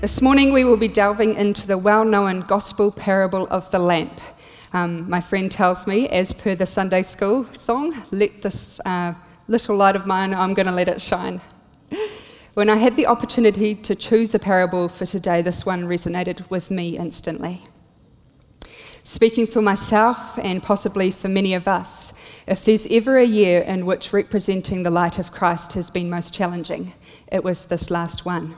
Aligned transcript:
This 0.00 0.20
morning 0.20 0.52
we 0.52 0.64
will 0.64 0.76
be 0.76 0.88
delving 0.88 1.34
into 1.34 1.68
the 1.68 1.78
well 1.78 2.04
known 2.04 2.40
gospel 2.40 2.90
parable 2.90 3.46
of 3.52 3.70
the 3.70 3.78
lamp. 3.78 4.20
Um, 4.72 5.08
my 5.08 5.20
friend 5.20 5.52
tells 5.52 5.86
me, 5.86 6.08
as 6.08 6.32
per 6.32 6.56
the 6.56 6.66
Sunday 6.66 7.02
school 7.02 7.44
song, 7.52 8.02
let 8.10 8.42
this 8.42 8.80
uh, 8.84 9.14
little 9.46 9.76
light 9.76 9.94
of 9.94 10.04
mine, 10.04 10.34
I'm 10.34 10.54
going 10.54 10.66
to 10.66 10.72
let 10.72 10.88
it 10.88 11.00
shine. 11.00 11.40
When 12.54 12.68
I 12.68 12.76
had 12.76 12.96
the 12.96 13.06
opportunity 13.06 13.76
to 13.76 13.94
choose 13.94 14.34
a 14.34 14.38
parable 14.40 14.88
for 14.88 15.06
today, 15.06 15.40
this 15.40 15.64
one 15.64 15.84
resonated 15.84 16.50
with 16.50 16.68
me 16.68 16.98
instantly. 16.98 17.62
Speaking 19.04 19.46
for 19.46 19.62
myself 19.62 20.36
and 20.36 20.60
possibly 20.60 21.12
for 21.12 21.28
many 21.28 21.54
of 21.54 21.68
us, 21.68 22.12
if 22.48 22.64
there's 22.64 22.88
ever 22.88 23.18
a 23.18 23.24
year 23.24 23.60
in 23.60 23.86
which 23.86 24.12
representing 24.12 24.82
the 24.82 24.90
light 24.90 25.16
of 25.20 25.30
Christ 25.30 25.74
has 25.74 25.90
been 25.90 26.10
most 26.10 26.34
challenging, 26.34 26.92
it 27.30 27.44
was 27.44 27.66
this 27.66 27.88
last 27.88 28.26
one. 28.26 28.56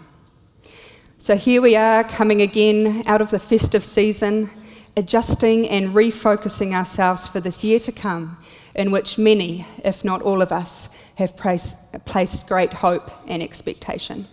So 1.18 1.36
here 1.36 1.60
we 1.60 1.76
are, 1.76 2.02
coming 2.02 2.40
again 2.40 3.02
out 3.06 3.20
of 3.20 3.30
the 3.30 3.38
festive 3.38 3.84
season, 3.84 4.48
adjusting 4.96 5.68
and 5.68 5.90
refocusing 5.90 6.72
ourselves 6.72 7.28
for 7.28 7.40
this 7.40 7.62
year 7.62 7.78
to 7.80 7.92
come, 7.92 8.38
in 8.74 8.90
which 8.90 9.18
many, 9.18 9.66
if 9.84 10.02
not 10.02 10.22
all 10.22 10.40
of 10.40 10.50
us, 10.50 10.88
have 11.16 11.36
placed 11.36 12.48
great 12.48 12.72
hope 12.72 13.10
and 13.28 13.42
expectation. 13.42 14.26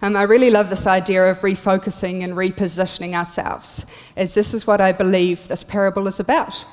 Um, 0.00 0.16
I 0.16 0.22
really 0.22 0.50
love 0.50 0.68
this 0.68 0.88
idea 0.88 1.30
of 1.30 1.38
refocusing 1.38 2.24
and 2.24 2.34
repositioning 2.34 3.14
ourselves, 3.14 3.86
as 4.16 4.34
this 4.34 4.52
is 4.52 4.66
what 4.66 4.80
I 4.80 4.90
believe 4.90 5.46
this 5.46 5.62
parable 5.62 6.08
is 6.08 6.18
about. 6.18 6.64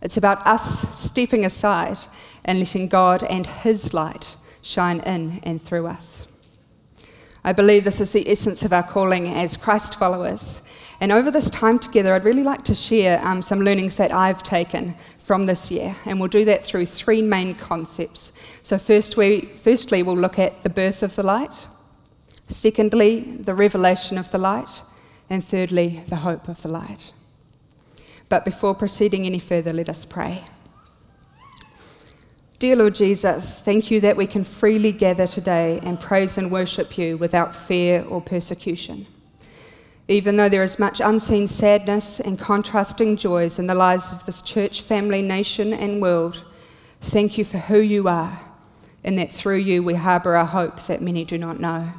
It's 0.00 0.16
about 0.16 0.46
us 0.46 0.98
stepping 0.98 1.44
aside 1.44 1.98
and 2.42 2.58
letting 2.58 2.88
God 2.88 3.22
and 3.24 3.44
His 3.46 3.92
light 3.92 4.34
shine 4.62 5.00
in 5.00 5.40
and 5.42 5.60
through 5.60 5.86
us. 5.86 6.26
I 7.44 7.52
believe 7.52 7.84
this 7.84 8.00
is 8.00 8.12
the 8.12 8.30
essence 8.30 8.62
of 8.62 8.72
our 8.72 8.82
calling 8.82 9.28
as 9.28 9.56
Christ 9.56 9.98
followers. 9.98 10.62
And 11.00 11.10
over 11.10 11.30
this 11.30 11.48
time 11.48 11.78
together, 11.78 12.14
I'd 12.14 12.24
really 12.24 12.42
like 12.42 12.62
to 12.64 12.74
share 12.74 13.26
um, 13.26 13.40
some 13.40 13.62
learnings 13.62 13.96
that 13.96 14.12
I've 14.12 14.42
taken 14.42 14.94
from 15.18 15.46
this 15.46 15.70
year, 15.70 15.96
and 16.04 16.20
we'll 16.20 16.28
do 16.28 16.44
that 16.44 16.62
through 16.62 16.84
three 16.86 17.22
main 17.22 17.54
concepts. 17.54 18.32
So, 18.62 18.76
first 18.76 19.16
we, 19.16 19.40
firstly, 19.40 20.02
we'll 20.02 20.18
look 20.18 20.38
at 20.38 20.62
the 20.62 20.68
birth 20.68 21.02
of 21.02 21.16
the 21.16 21.22
light, 21.22 21.66
secondly, 22.48 23.20
the 23.20 23.54
revelation 23.54 24.18
of 24.18 24.30
the 24.30 24.36
light, 24.38 24.82
and 25.30 25.42
thirdly, 25.42 26.04
the 26.08 26.16
hope 26.16 26.48
of 26.48 26.60
the 26.60 26.68
light. 26.68 27.12
But 28.28 28.44
before 28.44 28.74
proceeding 28.74 29.24
any 29.24 29.38
further, 29.38 29.72
let 29.72 29.88
us 29.88 30.04
pray. 30.04 30.44
Dear 32.58 32.76
Lord 32.76 32.94
Jesus, 32.94 33.62
thank 33.62 33.90
you 33.90 34.00
that 34.00 34.18
we 34.18 34.26
can 34.26 34.44
freely 34.44 34.92
gather 34.92 35.26
today 35.26 35.80
and 35.82 35.98
praise 35.98 36.36
and 36.36 36.50
worship 36.50 36.98
you 36.98 37.16
without 37.16 37.56
fear 37.56 38.04
or 38.04 38.20
persecution. 38.20 39.06
Even 40.10 40.34
though 40.34 40.48
there 40.48 40.64
is 40.64 40.80
much 40.80 41.00
unseen 41.00 41.46
sadness 41.46 42.18
and 42.18 42.36
contrasting 42.36 43.16
joys 43.16 43.60
in 43.60 43.68
the 43.68 43.76
lives 43.76 44.12
of 44.12 44.26
this 44.26 44.42
church, 44.42 44.82
family, 44.82 45.22
nation, 45.22 45.72
and 45.72 46.02
world, 46.02 46.42
thank 47.00 47.38
you 47.38 47.44
for 47.44 47.58
who 47.58 47.78
you 47.78 48.08
are, 48.08 48.40
and 49.04 49.16
that 49.16 49.30
through 49.30 49.58
you 49.58 49.84
we 49.84 49.94
harbour 49.94 50.34
a 50.34 50.44
hope 50.44 50.82
that 50.86 51.00
many 51.00 51.24
do 51.24 51.38
not 51.38 51.60
know. 51.60 51.90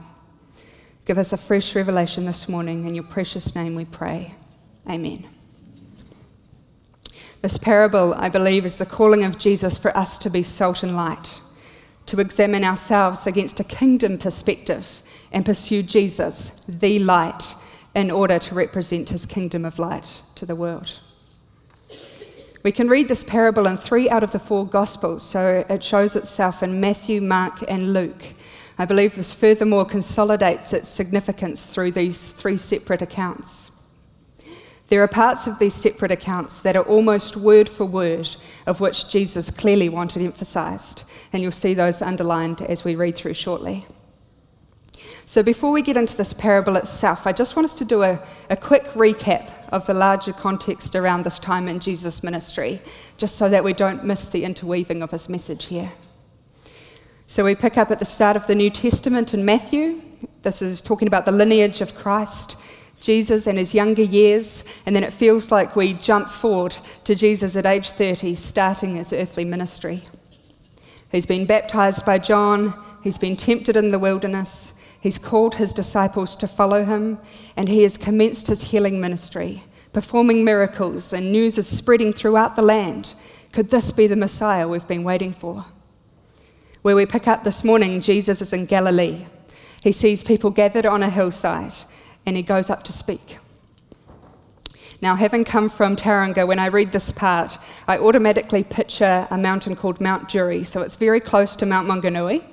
Give 1.05 1.17
us 1.17 1.31
a 1.31 1.37
fresh 1.37 1.73
revelation 1.73 2.25
this 2.25 2.49
morning. 2.49 2.85
In 2.85 2.95
your 2.95 3.05
precious 3.05 3.55
name 3.55 3.75
we 3.75 3.85
pray. 3.85 4.35
Amen. 4.89 5.29
This 7.41 7.57
parable, 7.57 8.13
I 8.15 8.27
believe, 8.27 8.65
is 8.65 8.77
the 8.77 8.85
calling 8.85 9.23
of 9.23 9.39
Jesus 9.39 9.77
for 9.77 9.95
us 9.95 10.17
to 10.17 10.29
be 10.29 10.43
salt 10.43 10.83
and 10.83 10.97
light, 10.97 11.39
to 12.07 12.19
examine 12.19 12.65
ourselves 12.65 13.25
against 13.25 13.61
a 13.61 13.63
kingdom 13.63 14.17
perspective 14.17 15.01
and 15.31 15.45
pursue 15.45 15.81
Jesus, 15.81 16.65
the 16.65 16.99
light 16.99 17.55
in 17.93 18.09
order 18.09 18.39
to 18.39 18.55
represent 18.55 19.09
his 19.09 19.25
kingdom 19.25 19.65
of 19.65 19.79
light 19.79 20.21
to 20.35 20.45
the 20.45 20.55
world. 20.55 20.99
We 22.63 22.71
can 22.71 22.89
read 22.89 23.07
this 23.07 23.23
parable 23.23 23.67
in 23.67 23.77
three 23.77 24.09
out 24.09 24.23
of 24.23 24.31
the 24.31 24.39
four 24.39 24.67
Gospels, 24.67 25.23
so 25.23 25.65
it 25.67 25.83
shows 25.83 26.15
itself 26.15 26.61
in 26.61 26.79
Matthew, 26.79 27.19
Mark, 27.19 27.63
and 27.67 27.91
Luke. 27.91 28.23
I 28.77 28.85
believe 28.85 29.15
this 29.15 29.33
furthermore 29.33 29.85
consolidates 29.85 30.71
its 30.71 30.87
significance 30.87 31.65
through 31.65 31.91
these 31.91 32.33
three 32.33 32.57
separate 32.57 33.01
accounts. 33.01 33.81
There 34.89 35.01
are 35.01 35.07
parts 35.07 35.47
of 35.47 35.57
these 35.57 35.73
separate 35.73 36.11
accounts 36.11 36.59
that 36.61 36.75
are 36.75 36.83
almost 36.83 37.37
word 37.37 37.69
for 37.69 37.85
word 37.85 38.35
of 38.67 38.79
which 38.79 39.09
Jesus 39.09 39.49
clearly 39.49 39.89
wanted 39.89 40.21
emphasized, 40.21 41.03
and 41.31 41.41
you'll 41.41 41.51
see 41.51 41.73
those 41.73 42.01
underlined 42.01 42.61
as 42.61 42.83
we 42.83 42.95
read 42.95 43.15
through 43.15 43.33
shortly. 43.33 43.85
So, 45.31 45.41
before 45.41 45.71
we 45.71 45.81
get 45.81 45.95
into 45.95 46.17
this 46.17 46.33
parable 46.33 46.75
itself, 46.75 47.25
I 47.25 47.31
just 47.31 47.55
want 47.55 47.63
us 47.63 47.73
to 47.75 47.85
do 47.85 48.03
a, 48.03 48.21
a 48.49 48.57
quick 48.57 48.83
recap 48.87 49.49
of 49.69 49.87
the 49.87 49.93
larger 49.93 50.33
context 50.33 50.93
around 50.93 51.23
this 51.23 51.39
time 51.39 51.69
in 51.69 51.79
Jesus' 51.79 52.21
ministry, 52.21 52.81
just 53.15 53.37
so 53.37 53.47
that 53.47 53.63
we 53.63 53.71
don't 53.71 54.03
miss 54.03 54.27
the 54.27 54.43
interweaving 54.43 55.01
of 55.01 55.11
his 55.11 55.29
message 55.29 55.67
here. 55.67 55.93
So, 57.27 57.45
we 57.45 57.55
pick 57.55 57.77
up 57.77 57.91
at 57.91 57.99
the 57.99 58.03
start 58.03 58.35
of 58.35 58.45
the 58.45 58.55
New 58.55 58.69
Testament 58.69 59.33
in 59.33 59.45
Matthew. 59.45 60.01
This 60.41 60.61
is 60.61 60.81
talking 60.81 61.07
about 61.07 61.23
the 61.23 61.31
lineage 61.31 61.79
of 61.79 61.95
Christ, 61.95 62.57
Jesus 62.99 63.47
and 63.47 63.57
his 63.57 63.73
younger 63.73 64.03
years, 64.03 64.65
and 64.85 64.93
then 64.93 65.03
it 65.05 65.13
feels 65.13 65.49
like 65.49 65.77
we 65.77 65.93
jump 65.93 66.27
forward 66.27 66.75
to 67.05 67.15
Jesus 67.15 67.55
at 67.55 67.65
age 67.65 67.91
30, 67.91 68.35
starting 68.35 68.97
his 68.97 69.13
earthly 69.13 69.45
ministry. 69.45 70.03
He's 71.09 71.25
been 71.25 71.45
baptized 71.45 72.05
by 72.05 72.17
John, 72.17 72.73
he's 73.01 73.17
been 73.17 73.37
tempted 73.37 73.77
in 73.77 73.91
the 73.91 73.99
wilderness. 73.99 74.73
He's 75.01 75.17
called 75.17 75.55
his 75.55 75.73
disciples 75.73 76.35
to 76.37 76.47
follow 76.47 76.85
him, 76.85 77.17
and 77.57 77.67
he 77.67 77.81
has 77.81 77.97
commenced 77.97 78.47
his 78.47 78.69
healing 78.69 79.01
ministry, 79.01 79.63
performing 79.93 80.45
miracles, 80.45 81.11
and 81.11 81.31
news 81.31 81.57
is 81.57 81.67
spreading 81.67 82.13
throughout 82.13 82.55
the 82.55 82.61
land. 82.61 83.15
Could 83.51 83.71
this 83.71 83.91
be 83.91 84.05
the 84.05 84.15
Messiah 84.15 84.67
we've 84.67 84.87
been 84.87 85.03
waiting 85.03 85.33
for? 85.33 85.65
Where 86.83 86.95
we 86.95 87.07
pick 87.07 87.27
up 87.27 87.43
this 87.43 87.63
morning, 87.63 87.99
Jesus 87.99 88.41
is 88.41 88.53
in 88.53 88.67
Galilee. 88.67 89.25
He 89.83 89.91
sees 89.91 90.23
people 90.23 90.51
gathered 90.51 90.85
on 90.85 91.01
a 91.01 91.09
hillside, 91.09 91.73
and 92.27 92.37
he 92.37 92.43
goes 92.43 92.69
up 92.69 92.83
to 92.83 92.93
speak. 92.93 93.37
Now, 95.01 95.15
having 95.15 95.43
come 95.43 95.67
from 95.67 95.95
Tauranga, 95.95 96.47
when 96.47 96.59
I 96.59 96.67
read 96.67 96.91
this 96.91 97.11
part, 97.11 97.57
I 97.87 97.97
automatically 97.97 98.63
picture 98.63 99.27
a 99.31 99.37
mountain 99.37 99.75
called 99.75 99.99
Mount 99.99 100.29
Drury. 100.29 100.63
So 100.63 100.81
it's 100.81 100.93
very 100.93 101.19
close 101.19 101.55
to 101.55 101.65
Mount 101.65 101.87
Maunganui. 101.87 102.43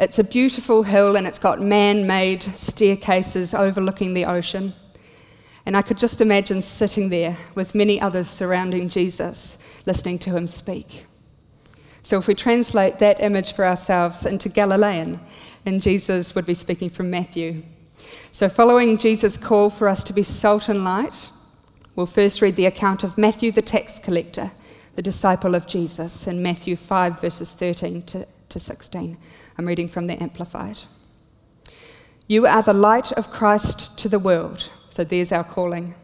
It's 0.00 0.18
a 0.18 0.24
beautiful 0.24 0.82
hill 0.82 1.14
and 1.14 1.26
it's 1.26 1.38
got 1.38 1.60
man 1.60 2.06
made 2.06 2.42
staircases 2.42 3.52
overlooking 3.52 4.14
the 4.14 4.24
ocean. 4.24 4.72
And 5.66 5.76
I 5.76 5.82
could 5.82 5.98
just 5.98 6.22
imagine 6.22 6.62
sitting 6.62 7.10
there 7.10 7.36
with 7.54 7.74
many 7.74 8.00
others 8.00 8.26
surrounding 8.26 8.88
Jesus, 8.88 9.82
listening 9.84 10.18
to 10.20 10.30
him 10.30 10.46
speak. 10.46 11.04
So, 12.02 12.16
if 12.16 12.26
we 12.26 12.34
translate 12.34 12.98
that 13.00 13.20
image 13.20 13.52
for 13.52 13.66
ourselves 13.66 14.24
into 14.24 14.48
Galilean, 14.48 15.20
and 15.66 15.82
Jesus 15.82 16.34
would 16.34 16.46
be 16.46 16.54
speaking 16.54 16.88
from 16.88 17.10
Matthew. 17.10 17.62
So, 18.32 18.48
following 18.48 18.96
Jesus' 18.96 19.36
call 19.36 19.68
for 19.68 19.86
us 19.86 20.02
to 20.04 20.14
be 20.14 20.22
salt 20.22 20.70
and 20.70 20.82
light, 20.82 21.30
we'll 21.94 22.06
first 22.06 22.40
read 22.40 22.56
the 22.56 22.64
account 22.64 23.04
of 23.04 23.18
Matthew 23.18 23.52
the 23.52 23.60
tax 23.60 23.98
collector, 23.98 24.50
the 24.96 25.02
disciple 25.02 25.54
of 25.54 25.66
Jesus, 25.66 26.26
in 26.26 26.42
Matthew 26.42 26.74
5, 26.74 27.20
verses 27.20 27.52
13 27.52 28.00
to, 28.04 28.26
to 28.48 28.58
16. 28.58 29.18
I'm 29.60 29.66
reading 29.66 29.88
from 29.88 30.06
the 30.06 30.20
Amplified. 30.22 30.84
You 32.26 32.46
are 32.46 32.62
the 32.62 32.72
light 32.72 33.12
of 33.12 33.30
Christ 33.30 33.98
to 33.98 34.08
the 34.08 34.18
world. 34.18 34.70
So 34.88 35.04
there's 35.04 35.32
our 35.32 35.44
calling. 35.44 35.94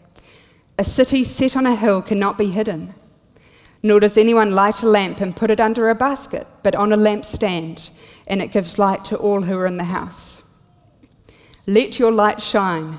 A 0.79 0.85
city 0.85 1.25
set 1.25 1.57
on 1.57 1.65
a 1.65 1.75
hill 1.75 2.03
cannot 2.03 2.37
be 2.37 2.49
hidden. 2.49 2.93
Nor 3.83 4.01
does 4.01 4.19
anyone 4.19 4.51
light 4.51 4.83
a 4.83 4.87
lamp 4.87 5.23
and 5.23 5.35
put 5.35 5.51
it 5.51 5.59
under 5.59 5.89
a 5.89 5.95
basket, 5.95 6.47
but 6.63 6.75
on 6.75 6.93
a 6.93 6.99
lampstand, 6.99 7.93
and 8.27 8.43
it 8.43 8.53
gives 8.53 8.79
light 8.79 9.07
to 9.07 9.17
all 9.17 9.41
who 9.41 9.57
are 9.57 9.65
in 9.65 9.79
the 9.79 9.85
house. 9.85 10.43
Let 11.67 11.99
your 11.99 12.13
light 12.13 12.43
shine. 12.43 12.99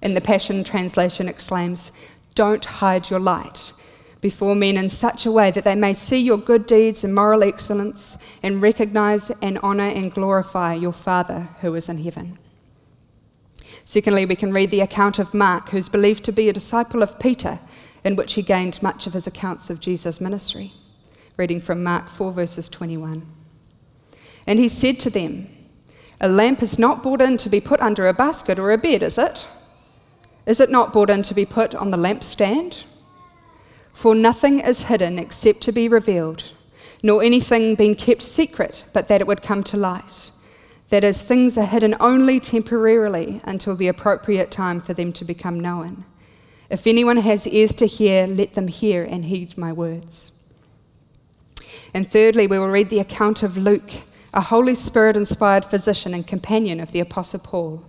And 0.00 0.16
the 0.16 0.22
Passion 0.22 0.64
Translation 0.64 1.28
exclaims, 1.28 1.92
Don't 2.34 2.64
hide 2.64 3.10
your 3.10 3.20
light 3.20 3.74
before 4.20 4.54
men 4.54 4.76
in 4.76 4.88
such 4.88 5.24
a 5.24 5.32
way 5.32 5.50
that 5.50 5.64
they 5.64 5.74
may 5.74 5.94
see 5.94 6.18
your 6.18 6.36
good 6.36 6.66
deeds 6.66 7.04
and 7.04 7.14
moral 7.14 7.42
excellence 7.42 8.18
and 8.42 8.60
recognize 8.60 9.30
and 9.42 9.58
honor 9.62 9.88
and 9.88 10.12
glorify 10.12 10.74
your 10.74 10.92
Father 10.92 11.48
who 11.60 11.74
is 11.74 11.88
in 11.88 11.98
heaven. 11.98 12.38
Secondly, 13.84 14.26
we 14.26 14.36
can 14.36 14.52
read 14.52 14.70
the 14.70 14.82
account 14.82 15.18
of 15.18 15.34
Mark, 15.34 15.70
who's 15.70 15.88
believed 15.88 16.24
to 16.24 16.32
be 16.32 16.48
a 16.48 16.52
disciple 16.52 17.02
of 17.02 17.18
Peter, 17.18 17.58
in 18.04 18.14
which 18.14 18.34
he 18.34 18.42
gained 18.42 18.82
much 18.82 19.06
of 19.06 19.14
his 19.14 19.26
accounts 19.26 19.70
of 19.70 19.80
Jesus' 19.80 20.20
ministry. 20.20 20.72
Reading 21.36 21.60
from 21.60 21.82
Mark 21.82 22.08
4, 22.08 22.32
verses 22.32 22.68
21. 22.68 23.26
And 24.46 24.58
he 24.58 24.68
said 24.68 25.00
to 25.00 25.10
them, 25.10 25.48
A 26.20 26.28
lamp 26.28 26.62
is 26.62 26.78
not 26.78 27.02
brought 27.02 27.20
in 27.20 27.36
to 27.38 27.48
be 27.48 27.60
put 27.60 27.80
under 27.80 28.06
a 28.06 28.14
basket 28.14 28.58
or 28.58 28.70
a 28.70 28.78
bed, 28.78 29.02
is 29.02 29.18
it? 29.18 29.46
Is 30.46 30.60
it 30.60 30.70
not 30.70 30.92
brought 30.92 31.10
in 31.10 31.22
to 31.22 31.34
be 31.34 31.46
put 31.46 31.74
on 31.74 31.90
the 31.90 31.96
lampstand? 31.96 32.84
For 33.92 34.14
nothing 34.14 34.60
is 34.60 34.84
hidden 34.84 35.18
except 35.18 35.60
to 35.62 35.72
be 35.72 35.88
revealed, 35.88 36.52
nor 37.02 37.22
anything 37.22 37.74
being 37.74 37.94
kept 37.94 38.22
secret, 38.22 38.84
but 38.92 39.08
that 39.08 39.20
it 39.20 39.26
would 39.26 39.42
come 39.42 39.62
to 39.64 39.76
light. 39.76 40.30
That 40.90 41.04
is, 41.04 41.22
things 41.22 41.56
are 41.56 41.64
hidden 41.64 41.94
only 42.00 42.40
temporarily 42.40 43.40
until 43.44 43.76
the 43.76 43.88
appropriate 43.88 44.50
time 44.50 44.80
for 44.80 44.92
them 44.92 45.12
to 45.14 45.24
become 45.24 45.60
known. 45.60 46.04
If 46.68 46.86
anyone 46.86 47.18
has 47.18 47.46
ears 47.46 47.72
to 47.74 47.86
hear, 47.86 48.26
let 48.26 48.54
them 48.54 48.68
hear 48.68 49.02
and 49.02 49.24
heed 49.24 49.58
my 49.58 49.72
words. 49.72 50.32
And 51.94 52.06
thirdly, 52.06 52.46
we 52.46 52.58
will 52.58 52.68
read 52.68 52.88
the 52.88 53.00
account 53.00 53.42
of 53.42 53.56
Luke, 53.56 53.90
a 54.32 54.40
Holy 54.40 54.74
Spirit 54.74 55.16
inspired 55.16 55.64
physician 55.64 56.14
and 56.14 56.26
companion 56.26 56.80
of 56.80 56.92
the 56.92 57.00
Apostle 57.00 57.40
Paul, 57.40 57.84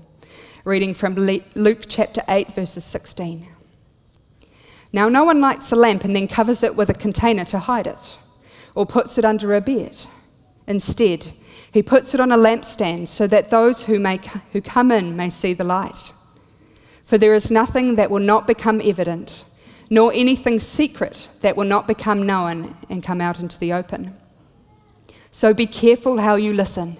reading 0.65 0.93
from 0.93 1.15
Luke 1.15 1.83
chapter 1.87 2.21
8, 2.27 2.53
verses 2.53 2.83
16. 2.83 3.47
Now, 4.93 5.07
no 5.07 5.23
one 5.23 5.39
lights 5.39 5.71
a 5.71 5.75
lamp 5.75 6.03
and 6.03 6.15
then 6.15 6.27
covers 6.27 6.63
it 6.63 6.75
with 6.75 6.89
a 6.89 6.93
container 6.93 7.45
to 7.45 7.59
hide 7.59 7.87
it, 7.87 8.17
or 8.75 8.85
puts 8.85 9.17
it 9.17 9.25
under 9.25 9.53
a 9.53 9.61
bed. 9.61 10.05
Instead, 10.67 11.33
he 11.71 11.81
puts 11.81 12.13
it 12.13 12.19
on 12.19 12.31
a 12.31 12.37
lampstand 12.37 13.07
so 13.07 13.27
that 13.27 13.49
those 13.49 13.83
who, 13.83 13.99
may, 13.99 14.19
who 14.51 14.61
come 14.61 14.91
in 14.91 15.15
may 15.15 15.29
see 15.29 15.53
the 15.53 15.63
light. 15.63 16.13
For 17.05 17.17
there 17.17 17.33
is 17.33 17.51
nothing 17.51 17.95
that 17.95 18.11
will 18.11 18.19
not 18.19 18.47
become 18.47 18.81
evident, 18.81 19.45
nor 19.89 20.13
anything 20.13 20.59
secret 20.59 21.29
that 21.41 21.57
will 21.57 21.65
not 21.65 21.87
become 21.87 22.25
known 22.25 22.75
and 22.89 23.03
come 23.03 23.21
out 23.21 23.39
into 23.39 23.59
the 23.59 23.73
open. 23.73 24.13
So 25.31 25.53
be 25.53 25.65
careful 25.65 26.19
how 26.19 26.35
you 26.35 26.53
listen. 26.53 26.97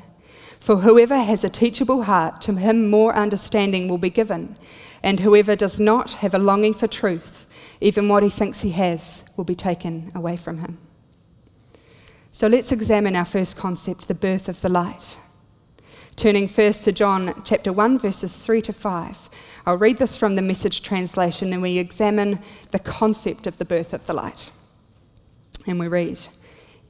For 0.60 0.78
whoever 0.78 1.18
has 1.18 1.44
a 1.44 1.50
teachable 1.50 2.04
heart, 2.04 2.42
to 2.42 2.56
him 2.56 2.90
more 2.90 3.16
understanding 3.16 3.88
will 3.88 3.98
be 3.98 4.10
given, 4.10 4.56
and 5.04 5.20
whoever 5.20 5.56
does 5.56 5.80
not 5.80 6.14
have 6.16 6.34
a 6.34 6.38
longing 6.38 6.74
for 6.74 6.88
truth, 6.88 7.46
even 7.82 8.08
what 8.08 8.24
he 8.24 8.30
thinks 8.30 8.62
he 8.62 8.72
has 8.72 9.30
will 9.36 9.44
be 9.44 9.56
taken 9.56 10.10
away 10.16 10.38
from 10.38 10.60
him. 10.60 10.78
So 12.30 12.48
let's 12.48 12.72
examine 12.72 13.16
our 13.16 13.26
first 13.26 13.58
concept, 13.58 14.08
the 14.08 14.16
birth 14.16 14.48
of 14.48 14.62
the 14.62 14.70
light. 14.70 15.18
Turning 16.16 16.48
first 16.48 16.84
to 16.84 16.92
John 16.92 17.42
chapter 17.44 17.74
1, 17.74 18.00
verses 18.00 18.38
3 18.38 18.62
to 18.62 18.74
5. 18.74 19.30
I'll 19.66 19.78
read 19.78 19.98
this 19.98 20.16
from 20.16 20.36
the 20.36 20.42
message 20.42 20.82
translation 20.82 21.52
and 21.52 21.62
we 21.62 21.78
examine 21.78 22.40
the 22.72 22.80
concept 22.80 23.48
of 23.48 23.58
the 23.58 23.66
birth 23.66 23.94
of 23.94 24.06
the 24.06 24.14
light. 24.14 24.52
And 25.68 25.80
we 25.80 25.88
read 25.88 26.20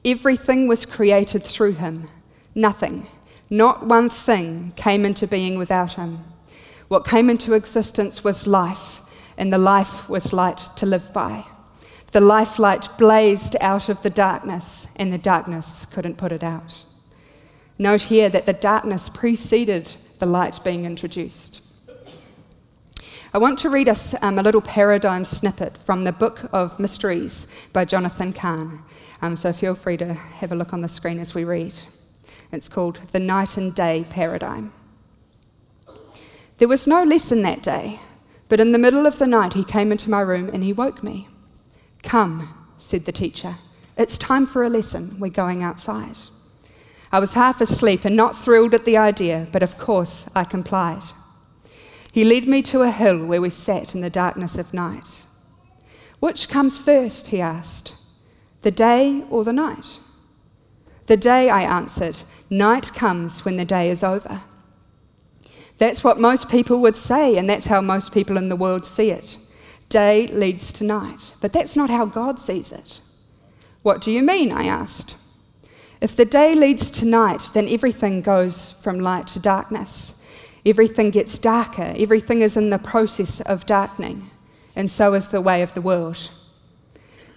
Everything 0.04 0.68
was 0.68 0.84
created 0.84 1.42
through 1.42 1.72
him, 1.72 2.08
nothing, 2.54 3.06
not 3.48 3.86
one 3.86 4.10
thing 4.10 4.72
came 4.76 5.04
into 5.04 5.26
being 5.26 5.58
without 5.58 5.94
him. 5.94 6.24
What 6.88 7.06
came 7.06 7.30
into 7.30 7.54
existence 7.54 8.22
was 8.22 8.46
life 8.46 9.01
and 9.36 9.52
the 9.52 9.58
life 9.58 10.08
was 10.08 10.32
light 10.32 10.68
to 10.76 10.86
live 10.86 11.12
by. 11.12 11.44
The 12.12 12.20
life 12.20 12.58
light 12.58 12.88
blazed 12.98 13.56
out 13.60 13.88
of 13.88 14.02
the 14.02 14.10
darkness, 14.10 14.88
and 14.96 15.12
the 15.12 15.18
darkness 15.18 15.86
couldn't 15.86 16.18
put 16.18 16.32
it 16.32 16.42
out. 16.42 16.84
Note 17.78 18.02
here 18.02 18.28
that 18.28 18.46
the 18.46 18.52
darkness 18.52 19.08
preceded 19.08 19.96
the 20.18 20.28
light 20.28 20.60
being 20.62 20.84
introduced. 20.84 21.62
I 23.34 23.38
want 23.38 23.58
to 23.60 23.70
read 23.70 23.88
us 23.88 24.14
um, 24.22 24.38
a 24.38 24.42
little 24.42 24.60
paradigm 24.60 25.24
snippet 25.24 25.78
from 25.78 26.04
the 26.04 26.12
Book 26.12 26.50
of 26.52 26.78
Mysteries 26.78 27.66
by 27.72 27.86
Jonathan 27.86 28.34
Cahn. 28.34 28.82
Um, 29.22 29.36
so 29.36 29.54
feel 29.54 29.74
free 29.74 29.96
to 29.96 30.12
have 30.12 30.52
a 30.52 30.54
look 30.54 30.74
on 30.74 30.82
the 30.82 30.88
screen 30.88 31.18
as 31.18 31.34
we 31.34 31.44
read. 31.44 31.72
It's 32.52 32.68
called 32.68 32.96
The 33.12 33.18
Night 33.18 33.56
and 33.56 33.74
Day 33.74 34.04
Paradigm. 34.10 34.72
There 36.58 36.68
was 36.68 36.86
no 36.86 37.02
lesson 37.02 37.40
that 37.42 37.62
day. 37.62 38.00
But 38.52 38.60
in 38.60 38.72
the 38.72 38.78
middle 38.78 39.06
of 39.06 39.18
the 39.18 39.26
night, 39.26 39.54
he 39.54 39.64
came 39.64 39.90
into 39.90 40.10
my 40.10 40.20
room 40.20 40.50
and 40.52 40.62
he 40.62 40.74
woke 40.74 41.02
me. 41.02 41.26
Come, 42.02 42.52
said 42.76 43.06
the 43.06 43.10
teacher. 43.10 43.56
It's 43.96 44.18
time 44.18 44.44
for 44.44 44.62
a 44.62 44.68
lesson. 44.68 45.18
We're 45.18 45.30
going 45.30 45.62
outside. 45.62 46.18
I 47.10 47.18
was 47.18 47.32
half 47.32 47.62
asleep 47.62 48.04
and 48.04 48.14
not 48.14 48.36
thrilled 48.36 48.74
at 48.74 48.84
the 48.84 48.98
idea, 48.98 49.48
but 49.52 49.62
of 49.62 49.78
course 49.78 50.30
I 50.36 50.44
complied. 50.44 51.00
He 52.12 52.26
led 52.26 52.46
me 52.46 52.60
to 52.64 52.82
a 52.82 52.90
hill 52.90 53.24
where 53.24 53.40
we 53.40 53.48
sat 53.48 53.94
in 53.94 54.02
the 54.02 54.10
darkness 54.10 54.58
of 54.58 54.74
night. 54.74 55.24
Which 56.20 56.50
comes 56.50 56.78
first? 56.78 57.28
he 57.28 57.40
asked. 57.40 57.94
The 58.60 58.70
day 58.70 59.24
or 59.30 59.44
the 59.44 59.54
night? 59.54 59.98
The 61.06 61.16
day, 61.16 61.48
I 61.48 61.62
answered. 61.62 62.20
Night 62.50 62.92
comes 62.94 63.46
when 63.46 63.56
the 63.56 63.64
day 63.64 63.88
is 63.88 64.04
over. 64.04 64.42
That's 65.82 66.04
what 66.04 66.20
most 66.20 66.48
people 66.48 66.78
would 66.78 66.94
say, 66.94 67.36
and 67.36 67.50
that's 67.50 67.66
how 67.66 67.80
most 67.80 68.14
people 68.14 68.36
in 68.36 68.48
the 68.48 68.54
world 68.54 68.86
see 68.86 69.10
it. 69.10 69.36
Day 69.88 70.28
leads 70.28 70.72
to 70.74 70.84
night. 70.84 71.32
But 71.40 71.52
that's 71.52 71.74
not 71.74 71.90
how 71.90 72.04
God 72.04 72.38
sees 72.38 72.70
it. 72.70 73.00
What 73.82 74.00
do 74.00 74.12
you 74.12 74.22
mean? 74.22 74.52
I 74.52 74.66
asked. 74.66 75.16
If 76.00 76.14
the 76.14 76.24
day 76.24 76.54
leads 76.54 76.88
to 76.92 77.04
night, 77.04 77.50
then 77.52 77.66
everything 77.68 78.20
goes 78.22 78.70
from 78.80 79.00
light 79.00 79.26
to 79.34 79.40
darkness. 79.40 80.24
Everything 80.64 81.10
gets 81.10 81.36
darker. 81.36 81.94
Everything 81.98 82.42
is 82.42 82.56
in 82.56 82.70
the 82.70 82.78
process 82.78 83.40
of 83.40 83.66
darkening. 83.66 84.30
And 84.76 84.88
so 84.88 85.14
is 85.14 85.30
the 85.30 85.40
way 85.40 85.62
of 85.62 85.74
the 85.74 85.82
world. 85.82 86.30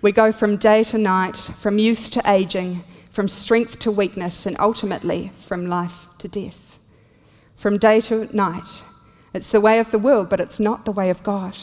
We 0.04 0.12
go 0.12 0.32
from 0.32 0.58
day 0.58 0.84
to 0.84 1.00
night, 1.00 1.36
from 1.36 1.80
youth 1.80 2.12
to 2.12 2.22
aging, 2.30 2.84
from 3.10 3.28
strength 3.28 3.80
to 3.80 3.92
weakness, 3.92 4.46
and 4.46 4.56
ultimately 4.60 5.32
from 5.34 5.66
life 5.66 6.06
to 6.20 6.28
death 6.28 6.65
from 7.56 7.78
day 7.78 8.00
to 8.02 8.36
night. 8.36 8.84
It's 9.34 9.52
the 9.52 9.62
way 9.62 9.80
of 9.80 9.92
the 9.92 10.00
world, 10.00 10.30
but 10.30 10.40
it's 10.40 10.60
not 10.60 10.86
the 10.86 10.92
way 10.92 11.10
of 11.10 11.24
God. 11.24 11.58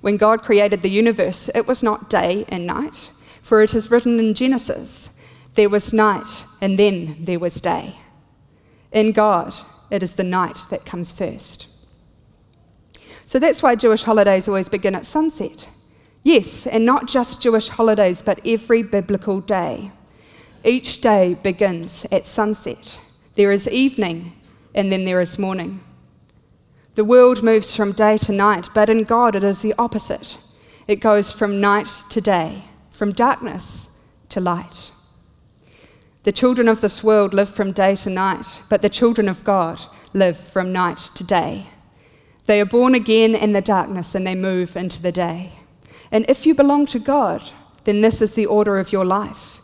When 0.00 0.16
God 0.16 0.42
created 0.42 0.82
the 0.82 0.90
universe, 0.90 1.48
it 1.54 1.66
was 1.66 1.82
not 1.82 2.10
day 2.10 2.44
and 2.48 2.66
night, 2.66 3.10
for 3.40 3.62
it 3.62 3.74
is 3.74 3.90
written 3.90 4.18
in 4.18 4.34
Genesis 4.34 5.14
there 5.54 5.68
was 5.68 5.92
night 5.92 6.44
and 6.60 6.78
then 6.78 7.16
there 7.24 7.38
was 7.38 7.60
day. 7.60 7.94
In 8.92 9.12
God, 9.12 9.54
it 9.90 10.02
is 10.02 10.14
the 10.14 10.24
night 10.24 10.58
that 10.70 10.84
comes 10.84 11.12
first. 11.12 11.68
So 13.26 13.38
that's 13.38 13.62
why 13.62 13.74
Jewish 13.74 14.02
holidays 14.02 14.48
always 14.48 14.68
begin 14.68 14.94
at 14.94 15.06
sunset. 15.06 15.68
Yes, 16.22 16.66
and 16.66 16.84
not 16.84 17.06
just 17.06 17.42
Jewish 17.42 17.68
holidays, 17.68 18.22
but 18.22 18.46
every 18.46 18.82
biblical 18.82 19.40
day. 19.40 19.90
Each 20.64 21.00
day 21.00 21.34
begins 21.34 22.06
at 22.10 22.26
sunset. 22.26 22.98
There 23.34 23.52
is 23.52 23.68
evening 23.68 24.32
and 24.74 24.90
then 24.90 25.04
there 25.04 25.20
is 25.20 25.38
morning. 25.38 25.80
The 26.94 27.04
world 27.04 27.42
moves 27.42 27.74
from 27.74 27.92
day 27.92 28.16
to 28.18 28.32
night, 28.32 28.68
but 28.74 28.88
in 28.88 29.04
God 29.04 29.34
it 29.34 29.44
is 29.44 29.62
the 29.62 29.74
opposite. 29.78 30.36
It 30.86 30.96
goes 30.96 31.32
from 31.32 31.60
night 31.60 32.04
to 32.10 32.20
day, 32.20 32.64
from 32.90 33.12
darkness 33.12 34.10
to 34.28 34.40
light. 34.40 34.92
The 36.24 36.32
children 36.32 36.68
of 36.68 36.80
this 36.80 37.02
world 37.02 37.34
live 37.34 37.48
from 37.48 37.72
day 37.72 37.94
to 37.96 38.10
night, 38.10 38.60
but 38.68 38.80
the 38.80 38.88
children 38.88 39.28
of 39.28 39.44
God 39.44 39.80
live 40.12 40.36
from 40.36 40.72
night 40.72 40.98
to 41.14 41.24
day. 41.24 41.66
They 42.46 42.60
are 42.60 42.66
born 42.66 42.94
again 42.94 43.34
in 43.34 43.52
the 43.52 43.60
darkness 43.60 44.14
and 44.14 44.26
they 44.26 44.34
move 44.34 44.76
into 44.76 45.02
the 45.02 45.12
day. 45.12 45.52
And 46.10 46.24
if 46.28 46.46
you 46.46 46.54
belong 46.54 46.86
to 46.86 46.98
God, 46.98 47.50
then 47.84 48.00
this 48.00 48.22
is 48.22 48.34
the 48.34 48.46
order 48.46 48.78
of 48.78 48.92
your 48.92 49.04
life. 49.04 49.60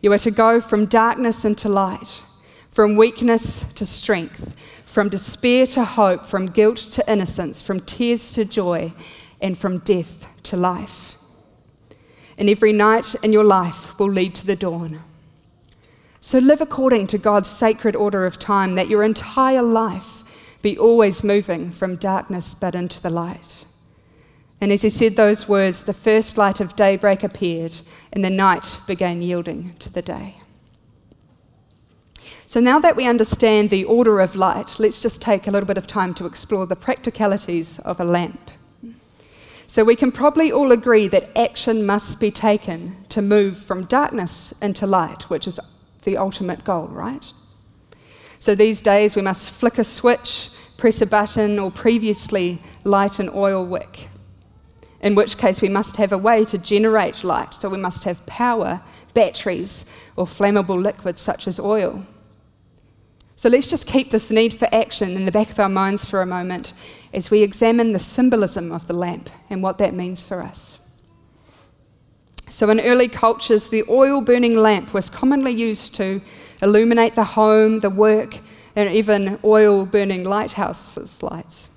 You 0.00 0.12
are 0.12 0.18
to 0.18 0.30
go 0.30 0.60
from 0.60 0.86
darkness 0.86 1.44
into 1.44 1.68
light 1.68 2.22
from 2.72 2.96
weakness 2.96 3.72
to 3.74 3.86
strength, 3.86 4.56
from 4.86 5.10
despair 5.10 5.66
to 5.66 5.84
hope, 5.84 6.24
from 6.24 6.46
guilt 6.46 6.78
to 6.78 7.04
innocence, 7.10 7.62
from 7.62 7.80
tears 7.80 8.32
to 8.32 8.44
joy, 8.44 8.92
and 9.40 9.56
from 9.56 9.78
death 9.78 10.26
to 10.42 10.56
life. 10.56 11.16
And 12.38 12.48
every 12.48 12.72
night 12.72 13.14
in 13.22 13.32
your 13.32 13.44
life 13.44 13.98
will 13.98 14.10
lead 14.10 14.34
to 14.36 14.46
the 14.46 14.56
dawn. 14.56 15.00
So 16.20 16.38
live 16.38 16.60
according 16.60 17.08
to 17.08 17.18
God's 17.18 17.50
sacred 17.50 17.94
order 17.94 18.24
of 18.24 18.38
time, 18.38 18.74
that 18.74 18.88
your 18.88 19.02
entire 19.02 19.62
life 19.62 20.24
be 20.62 20.78
always 20.78 21.22
moving 21.22 21.70
from 21.70 21.96
darkness 21.96 22.54
but 22.54 22.74
into 22.74 23.02
the 23.02 23.10
light. 23.10 23.66
And 24.60 24.72
as 24.72 24.82
he 24.82 24.90
said 24.90 25.16
those 25.16 25.48
words, 25.48 25.82
the 25.82 25.92
first 25.92 26.38
light 26.38 26.60
of 26.60 26.76
daybreak 26.76 27.22
appeared, 27.22 27.76
and 28.12 28.24
the 28.24 28.30
night 28.30 28.78
began 28.86 29.20
yielding 29.20 29.74
to 29.80 29.92
the 29.92 30.02
day. 30.02 30.36
So 32.52 32.60
now 32.60 32.78
that 32.80 32.96
we 32.96 33.06
understand 33.06 33.70
the 33.70 33.84
order 33.84 34.20
of 34.20 34.36
light, 34.36 34.78
let's 34.78 35.00
just 35.00 35.22
take 35.22 35.46
a 35.46 35.50
little 35.50 35.66
bit 35.66 35.78
of 35.78 35.86
time 35.86 36.12
to 36.12 36.26
explore 36.26 36.66
the 36.66 36.76
practicalities 36.76 37.78
of 37.78 37.98
a 37.98 38.04
lamp. 38.04 38.50
So 39.66 39.84
we 39.84 39.96
can 39.96 40.12
probably 40.12 40.52
all 40.52 40.70
agree 40.70 41.08
that 41.08 41.34
action 41.34 41.86
must 41.86 42.20
be 42.20 42.30
taken 42.30 43.06
to 43.08 43.22
move 43.22 43.56
from 43.56 43.86
darkness 43.86 44.52
into 44.60 44.86
light, 44.86 45.30
which 45.30 45.46
is 45.46 45.58
the 46.04 46.18
ultimate 46.18 46.62
goal, 46.62 46.88
right? 46.88 47.32
So 48.38 48.54
these 48.54 48.82
days 48.82 49.16
we 49.16 49.22
must 49.22 49.50
flick 49.50 49.78
a 49.78 49.84
switch, 49.84 50.50
press 50.76 51.00
a 51.00 51.06
button, 51.06 51.58
or 51.58 51.70
previously 51.70 52.60
light 52.84 53.18
an 53.18 53.30
oil 53.34 53.64
wick. 53.64 54.10
In 55.00 55.14
which 55.14 55.38
case 55.38 55.62
we 55.62 55.70
must 55.70 55.96
have 55.96 56.12
a 56.12 56.18
way 56.18 56.44
to 56.44 56.58
generate 56.58 57.24
light, 57.24 57.54
so 57.54 57.70
we 57.70 57.78
must 57.78 58.04
have 58.04 58.26
power, 58.26 58.82
batteries, 59.14 59.86
or 60.16 60.26
flammable 60.26 60.82
liquids 60.82 61.22
such 61.22 61.48
as 61.48 61.58
oil. 61.58 62.04
So 63.36 63.48
let's 63.48 63.68
just 63.68 63.86
keep 63.86 64.10
this 64.10 64.30
need 64.30 64.52
for 64.54 64.68
action 64.72 65.12
in 65.12 65.24
the 65.24 65.32
back 65.32 65.50
of 65.50 65.58
our 65.58 65.68
minds 65.68 66.08
for 66.08 66.22
a 66.22 66.26
moment 66.26 66.72
as 67.12 67.30
we 67.30 67.42
examine 67.42 67.92
the 67.92 67.98
symbolism 67.98 68.70
of 68.70 68.86
the 68.86 68.92
lamp 68.92 69.30
and 69.50 69.62
what 69.62 69.78
that 69.78 69.94
means 69.94 70.22
for 70.22 70.42
us. 70.42 70.78
So, 72.48 72.68
in 72.68 72.80
early 72.80 73.08
cultures, 73.08 73.70
the 73.70 73.82
oil 73.88 74.20
burning 74.20 74.56
lamp 74.56 74.92
was 74.92 75.08
commonly 75.08 75.52
used 75.52 75.94
to 75.94 76.20
illuminate 76.60 77.14
the 77.14 77.24
home, 77.24 77.80
the 77.80 77.88
work, 77.88 78.38
and 78.76 78.94
even 78.94 79.38
oil 79.42 79.86
burning 79.86 80.24
lighthouses 80.24 81.22
lights. 81.22 81.70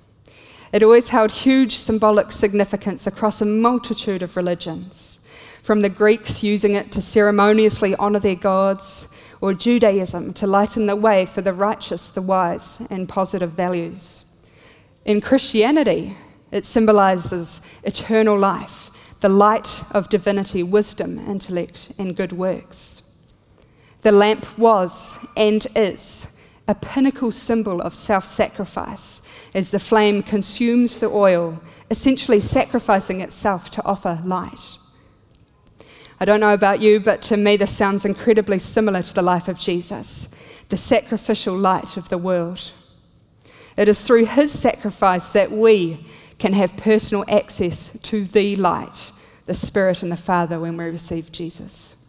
It 0.74 0.84
always 0.84 1.08
held 1.08 1.32
huge 1.32 1.78
symbolic 1.78 2.34
significance 2.34 3.08
across 3.08 3.40
a 3.40 3.46
multitude 3.46 4.22
of 4.22 4.36
religions, 4.36 5.22
from 5.64 5.82
the 5.82 5.90
Greeks 5.90 6.44
using 6.44 6.76
it 6.76 6.92
to 6.92 7.02
ceremoniously 7.02 7.96
honour 7.96 8.20
their 8.20 8.36
gods, 8.36 9.15
or 9.46 9.54
Judaism 9.54 10.34
to 10.34 10.48
lighten 10.48 10.88
the 10.88 10.96
way 10.96 11.24
for 11.24 11.44
the 11.44 11.54
righteous, 11.54 12.10
the 12.10 12.22
wise, 12.24 12.82
and 12.90 13.08
positive 13.08 13.52
values. 13.52 14.25
In 15.06 15.22
Christianity, 15.22 16.18
it 16.52 16.66
symbolises 16.66 17.62
eternal 17.84 18.40
life, 18.40 18.90
the 19.20 19.30
light 19.30 19.84
of 19.92 20.10
divinity, 20.10 20.64
wisdom, 20.64 21.20
intellect, 21.20 21.92
and 22.00 22.16
good 22.16 22.34
works. 22.34 23.16
The 24.02 24.12
lamp 24.12 24.58
was 24.58 25.24
and 25.38 25.68
is 25.75 26.36
a 26.68 26.74
pinnacle 26.74 27.30
symbol 27.30 27.82
of 27.82 27.94
self 27.94 28.25
sacrifice 28.25 29.22
as 29.54 29.70
the 29.70 29.78
flame 29.78 30.24
consumes 30.24 31.00
the 31.00 31.10
oil, 31.12 31.62
essentially 31.92 32.42
sacrificing 32.42 33.22
itself 33.22 33.70
to 33.70 33.86
offer 33.86 34.20
light. 34.25 34.80
I 36.20 36.26
don't 36.26 36.40
know 36.40 36.54
about 36.54 36.82
you, 36.82 37.00
but 37.00 37.22
to 37.24 37.38
me, 37.38 37.58
this 37.58 37.76
sounds 37.76 38.06
incredibly 38.06 38.60
similar 38.60 39.02
to 39.02 39.14
the 39.14 39.22
life 39.22 39.48
of 39.48 39.60
Jesus, 39.60 40.30
the 40.70 40.78
sacrificial 40.78 41.58
light 41.58 41.98
of 41.98 42.10
the 42.10 42.18
world. 42.18 42.72
It 43.76 43.90
is 43.90 44.02
through 44.02 44.26
his 44.26 44.58
sacrifice 44.58 45.34
that 45.34 45.52
we 45.52 46.06
can 46.40 46.54
have 46.54 46.78
personal 46.78 47.26
access 47.28 48.00
to 48.02 48.24
the 48.24 48.56
light, 48.56 49.12
the 49.46 49.54
Spirit 49.54 50.04
and 50.04 50.12
the 50.12 50.18
Father, 50.18 50.60
when 50.60 50.78
we 50.78 50.86
receive 50.86 51.32
Jesus. 51.32 52.02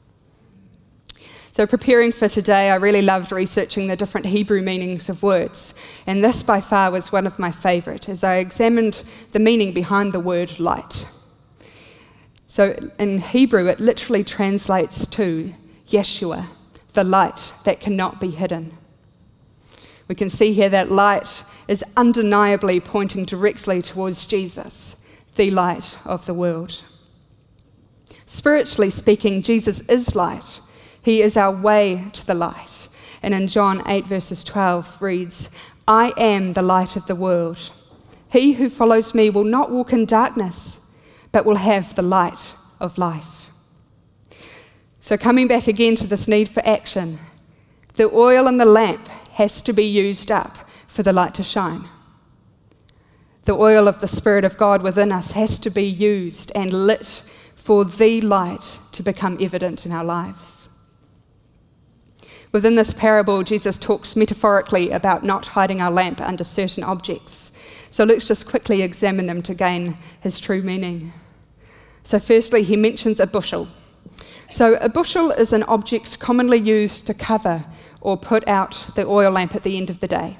So, 1.50 1.66
preparing 1.66 2.12
for 2.12 2.28
today, 2.28 2.70
I 2.70 2.76
really 2.76 3.02
loved 3.02 3.32
researching 3.32 3.86
the 3.86 3.96
different 3.96 4.26
Hebrew 4.26 4.60
meanings 4.60 5.08
of 5.08 5.22
words, 5.22 5.74
and 6.06 6.22
this 6.22 6.42
by 6.42 6.60
far 6.60 6.90
was 6.90 7.10
one 7.10 7.26
of 7.26 7.38
my 7.38 7.50
favourite 7.50 8.08
as 8.08 8.22
I 8.22 8.36
examined 8.36 9.02
the 9.32 9.38
meaning 9.38 9.72
behind 9.72 10.12
the 10.12 10.20
word 10.20 10.60
light. 10.60 11.06
So, 12.56 12.90
in 12.98 13.18
Hebrew, 13.18 13.66
it 13.66 13.80
literally 13.80 14.24
translates 14.24 15.06
to 15.08 15.52
Yeshua, 15.88 16.46
the 16.94 17.04
light 17.04 17.52
that 17.64 17.80
cannot 17.80 18.18
be 18.18 18.30
hidden. 18.30 18.78
We 20.08 20.14
can 20.14 20.30
see 20.30 20.54
here 20.54 20.70
that 20.70 20.90
light 20.90 21.44
is 21.68 21.84
undeniably 21.98 22.80
pointing 22.80 23.26
directly 23.26 23.82
towards 23.82 24.24
Jesus, 24.24 25.06
the 25.34 25.50
light 25.50 25.98
of 26.06 26.24
the 26.24 26.32
world. 26.32 26.82
Spiritually 28.24 28.88
speaking, 28.88 29.42
Jesus 29.42 29.86
is 29.90 30.16
light 30.16 30.60
he 31.02 31.20
is 31.20 31.36
our 31.36 31.54
way 31.54 32.06
to 32.14 32.26
the 32.26 32.32
light. 32.32 32.88
And 33.22 33.34
in 33.34 33.48
John 33.48 33.82
8, 33.86 34.06
verses 34.06 34.42
12, 34.42 35.02
reads, 35.02 35.54
I 35.86 36.14
am 36.16 36.54
the 36.54 36.62
light 36.62 36.96
of 36.96 37.06
the 37.06 37.14
world. 37.14 37.70
He 38.30 38.54
who 38.54 38.70
follows 38.70 39.14
me 39.14 39.28
will 39.28 39.44
not 39.44 39.70
walk 39.70 39.92
in 39.92 40.06
darkness, 40.06 40.85
but 41.36 41.44
will 41.44 41.56
have 41.56 41.94
the 41.94 42.02
light 42.02 42.54
of 42.80 42.96
life. 42.96 43.50
So, 45.00 45.18
coming 45.18 45.46
back 45.46 45.68
again 45.68 45.94
to 45.96 46.06
this 46.06 46.26
need 46.26 46.48
for 46.48 46.66
action, 46.66 47.18
the 47.96 48.10
oil 48.10 48.46
in 48.46 48.56
the 48.56 48.64
lamp 48.64 49.06
has 49.32 49.60
to 49.60 49.74
be 49.74 49.84
used 49.84 50.32
up 50.32 50.56
for 50.86 51.02
the 51.02 51.12
light 51.12 51.34
to 51.34 51.42
shine. 51.42 51.90
The 53.44 53.52
oil 53.52 53.86
of 53.86 54.00
the 54.00 54.08
Spirit 54.08 54.44
of 54.44 54.56
God 54.56 54.82
within 54.82 55.12
us 55.12 55.32
has 55.32 55.58
to 55.58 55.68
be 55.68 55.84
used 55.84 56.52
and 56.54 56.72
lit 56.72 57.22
for 57.54 57.84
the 57.84 58.22
light 58.22 58.78
to 58.92 59.02
become 59.02 59.36
evident 59.38 59.84
in 59.84 59.92
our 59.92 60.04
lives. 60.04 60.70
Within 62.50 62.76
this 62.76 62.94
parable, 62.94 63.42
Jesus 63.42 63.78
talks 63.78 64.16
metaphorically 64.16 64.90
about 64.90 65.22
not 65.22 65.48
hiding 65.48 65.82
our 65.82 65.90
lamp 65.90 66.18
under 66.18 66.44
certain 66.44 66.82
objects. 66.82 67.52
So 67.90 68.04
let's 68.04 68.26
just 68.26 68.48
quickly 68.48 68.80
examine 68.80 69.26
them 69.26 69.42
to 69.42 69.52
gain 69.52 69.98
his 70.22 70.40
true 70.40 70.62
meaning. 70.62 71.12
So, 72.06 72.20
firstly, 72.20 72.62
he 72.62 72.76
mentions 72.76 73.18
a 73.18 73.26
bushel. 73.26 73.66
So, 74.48 74.74
a 74.80 74.88
bushel 74.88 75.32
is 75.32 75.52
an 75.52 75.64
object 75.64 76.20
commonly 76.20 76.56
used 76.56 77.04
to 77.08 77.14
cover 77.14 77.64
or 78.00 78.16
put 78.16 78.46
out 78.46 78.90
the 78.94 79.04
oil 79.04 79.32
lamp 79.32 79.56
at 79.56 79.64
the 79.64 79.76
end 79.76 79.90
of 79.90 79.98
the 79.98 80.06
day. 80.06 80.36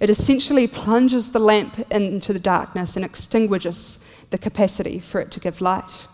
It 0.00 0.08
essentially 0.08 0.66
plunges 0.66 1.32
the 1.32 1.38
lamp 1.38 1.80
into 1.92 2.32
the 2.32 2.38
darkness 2.40 2.96
and 2.96 3.04
extinguishes 3.04 3.98
the 4.30 4.38
capacity 4.38 4.98
for 4.98 5.20
it 5.20 5.30
to 5.32 5.38
give 5.38 5.60
light. 5.60 6.06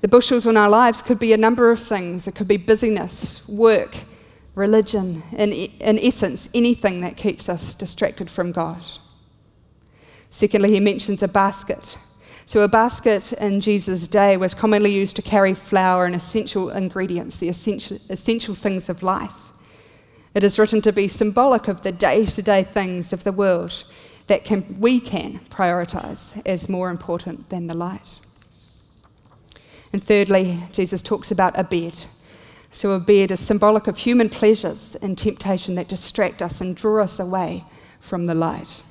The 0.00 0.06
bushels 0.06 0.46
in 0.46 0.56
our 0.56 0.70
lives 0.70 1.02
could 1.02 1.18
be 1.18 1.32
a 1.32 1.36
number 1.36 1.72
of 1.72 1.80
things. 1.80 2.28
It 2.28 2.36
could 2.36 2.46
be 2.46 2.56
busyness, 2.56 3.48
work, 3.48 3.96
religion, 4.54 5.24
in, 5.32 5.52
in 5.52 5.98
essence, 5.98 6.48
anything 6.54 7.00
that 7.00 7.16
keeps 7.16 7.48
us 7.48 7.74
distracted 7.74 8.30
from 8.30 8.52
God. 8.52 8.86
Secondly, 10.28 10.70
he 10.70 10.78
mentions 10.78 11.20
a 11.24 11.28
basket. 11.28 11.96
So, 12.50 12.62
a 12.62 12.68
basket 12.68 13.32
in 13.34 13.60
Jesus' 13.60 14.08
day 14.08 14.36
was 14.36 14.54
commonly 14.54 14.90
used 14.90 15.14
to 15.14 15.22
carry 15.22 15.54
flour 15.54 16.04
and 16.04 16.16
essential 16.16 16.68
ingredients, 16.68 17.36
the 17.36 17.48
essential, 17.48 17.98
essential 18.08 18.56
things 18.56 18.88
of 18.88 19.04
life. 19.04 19.52
It 20.34 20.42
is 20.42 20.58
written 20.58 20.82
to 20.82 20.92
be 20.92 21.06
symbolic 21.06 21.68
of 21.68 21.82
the 21.82 21.92
day 21.92 22.24
to 22.24 22.42
day 22.42 22.64
things 22.64 23.12
of 23.12 23.22
the 23.22 23.30
world 23.30 23.84
that 24.26 24.44
can, 24.44 24.80
we 24.80 24.98
can 24.98 25.38
prioritize 25.48 26.44
as 26.44 26.68
more 26.68 26.90
important 26.90 27.50
than 27.50 27.68
the 27.68 27.76
light. 27.76 28.18
And 29.92 30.02
thirdly, 30.02 30.58
Jesus 30.72 31.02
talks 31.02 31.30
about 31.30 31.56
a 31.56 31.62
bed. 31.62 32.06
So, 32.72 32.90
a 32.90 32.98
bed 32.98 33.30
is 33.30 33.38
symbolic 33.38 33.86
of 33.86 33.98
human 33.98 34.28
pleasures 34.28 34.96
and 34.96 35.16
temptation 35.16 35.76
that 35.76 35.86
distract 35.86 36.42
us 36.42 36.60
and 36.60 36.76
draw 36.76 37.04
us 37.04 37.20
away 37.20 37.64
from 38.00 38.26
the 38.26 38.34
light. 38.34 38.82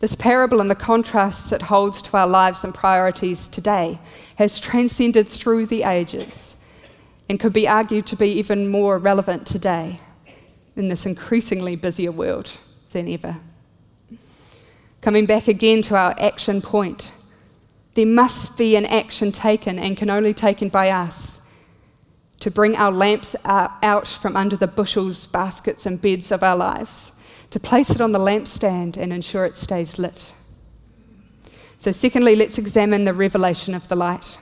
This 0.00 0.14
parable 0.14 0.60
and 0.60 0.70
the 0.70 0.76
contrasts 0.76 1.50
it 1.50 1.62
holds 1.62 2.00
to 2.02 2.16
our 2.16 2.26
lives 2.26 2.62
and 2.62 2.74
priorities 2.74 3.48
today 3.48 3.98
has 4.36 4.60
transcended 4.60 5.26
through 5.26 5.66
the 5.66 5.82
ages 5.82 6.64
and 7.28 7.40
could 7.40 7.52
be 7.52 7.68
argued 7.68 8.06
to 8.06 8.16
be 8.16 8.30
even 8.32 8.68
more 8.68 8.98
relevant 8.98 9.46
today 9.46 10.00
in 10.76 10.88
this 10.88 11.04
increasingly 11.04 11.74
busier 11.74 12.12
world 12.12 12.58
than 12.92 13.08
ever. 13.08 13.38
Coming 15.00 15.26
back 15.26 15.48
again 15.48 15.82
to 15.82 15.96
our 15.96 16.14
action 16.18 16.62
point 16.62 17.12
there 17.94 18.06
must 18.06 18.56
be 18.56 18.76
an 18.76 18.86
action 18.86 19.32
taken 19.32 19.76
and 19.76 19.96
can 19.96 20.08
only 20.08 20.32
taken 20.32 20.68
by 20.68 20.88
us 20.88 21.52
to 22.38 22.48
bring 22.48 22.76
our 22.76 22.92
lamps 22.92 23.34
uh, 23.44 23.66
out 23.82 24.06
from 24.06 24.36
under 24.36 24.56
the 24.56 24.68
bushels, 24.68 25.26
baskets, 25.26 25.84
and 25.84 26.00
beds 26.00 26.30
of 26.30 26.44
our 26.44 26.54
lives, 26.54 27.17
to 27.50 27.60
place 27.60 27.90
it 27.90 28.00
on 28.00 28.12
the 28.12 28.18
lampstand 28.18 28.96
and 28.96 29.12
ensure 29.12 29.44
it 29.44 29.56
stays 29.56 29.98
lit. 29.98 30.32
So, 31.78 31.92
secondly, 31.92 32.34
let's 32.36 32.58
examine 32.58 33.04
the 33.04 33.14
revelation 33.14 33.74
of 33.74 33.88
the 33.88 33.96
light. 33.96 34.38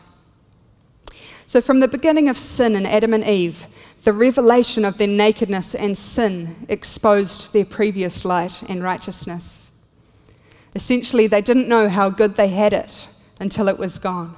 So, 1.45 1.61
from 1.61 1.81
the 1.81 1.89
beginning 1.89 2.29
of 2.29 2.39
sin 2.39 2.75
in 2.75 2.87
Adam 2.87 3.13
and 3.15 3.25
Eve, 3.25 3.67
the 4.03 4.13
revelation 4.13 4.85
of 4.85 4.99
their 4.99 5.09
nakedness 5.09 5.75
and 5.75 5.99
sin 5.99 6.67
exposed 6.69 7.53
their 7.53 7.65
previous 7.65 8.25
light 8.25 8.63
and 8.69 8.83
righteousness. 8.83 9.73
Essentially, 10.75 11.27
they 11.27 11.41
didn't 11.41 11.69
know 11.69 11.89
how 11.89 12.09
good 12.11 12.37
they 12.37 12.49
had 12.49 12.73
it 12.73 13.09
until 13.41 13.69
it 13.69 13.79
was 13.79 13.99
gone. 13.99 14.35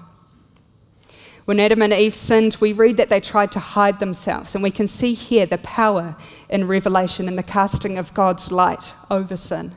When 1.49 1.61
Adam 1.61 1.81
and 1.81 1.95
Eve 1.95 2.15
sinned, 2.15 2.59
we 2.61 2.75
read 2.75 2.99
that 2.99 3.09
they 3.09 3.21
tried 3.21 3.53
to 3.53 3.59
hide 3.59 4.01
themselves, 4.01 4.55
and 4.55 4.63
we 4.63 4.71
can 4.71 4.87
see 4.87 5.15
here 5.15 5.47
the 5.47 5.57
power 5.57 6.15
in 6.51 6.69
Revelation 6.69 7.27
and 7.27 7.39
the 7.39 7.43
casting 7.43 7.97
of 7.97 8.13
God's 8.13 8.53
light 8.53 8.93
over 9.11 9.35
sin. 9.35 9.71
And 9.71 9.75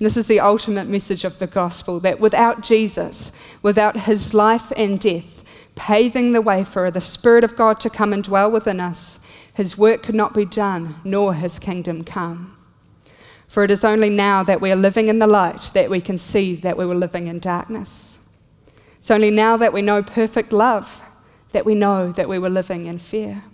this 0.00 0.18
is 0.18 0.26
the 0.26 0.40
ultimate 0.40 0.86
message 0.86 1.24
of 1.24 1.38
the 1.38 1.46
gospel 1.46 1.98
that 2.00 2.20
without 2.20 2.60
Jesus, 2.62 3.32
without 3.62 4.00
his 4.00 4.34
life 4.34 4.70
and 4.76 5.00
death, 5.00 5.42
paving 5.76 6.34
the 6.34 6.42
way 6.42 6.62
for 6.62 6.90
the 6.90 7.00
Spirit 7.00 7.42
of 7.42 7.56
God 7.56 7.80
to 7.80 7.88
come 7.88 8.12
and 8.12 8.22
dwell 8.22 8.50
within 8.50 8.80
us, 8.80 9.26
his 9.54 9.78
work 9.78 10.02
could 10.02 10.14
not 10.14 10.34
be 10.34 10.44
done, 10.44 10.96
nor 11.04 11.32
his 11.32 11.58
kingdom 11.58 12.04
come. 12.04 12.54
For 13.48 13.64
it 13.64 13.70
is 13.70 13.82
only 13.82 14.10
now 14.10 14.42
that 14.42 14.60
we 14.60 14.70
are 14.70 14.76
living 14.76 15.08
in 15.08 15.20
the 15.20 15.26
light 15.26 15.70
that 15.72 15.88
we 15.88 16.02
can 16.02 16.18
see 16.18 16.54
that 16.56 16.76
we 16.76 16.84
were 16.84 16.94
living 16.94 17.28
in 17.28 17.38
darkness. 17.38 18.23
It's 19.04 19.10
only 19.10 19.30
now 19.30 19.58
that 19.58 19.74
we 19.74 19.82
know 19.82 20.02
perfect 20.02 20.50
love 20.50 21.02
that 21.52 21.66
we 21.66 21.74
know 21.74 22.10
that 22.12 22.26
we 22.26 22.38
were 22.38 22.48
living 22.48 22.86
in 22.86 22.96
fear. 22.96 23.44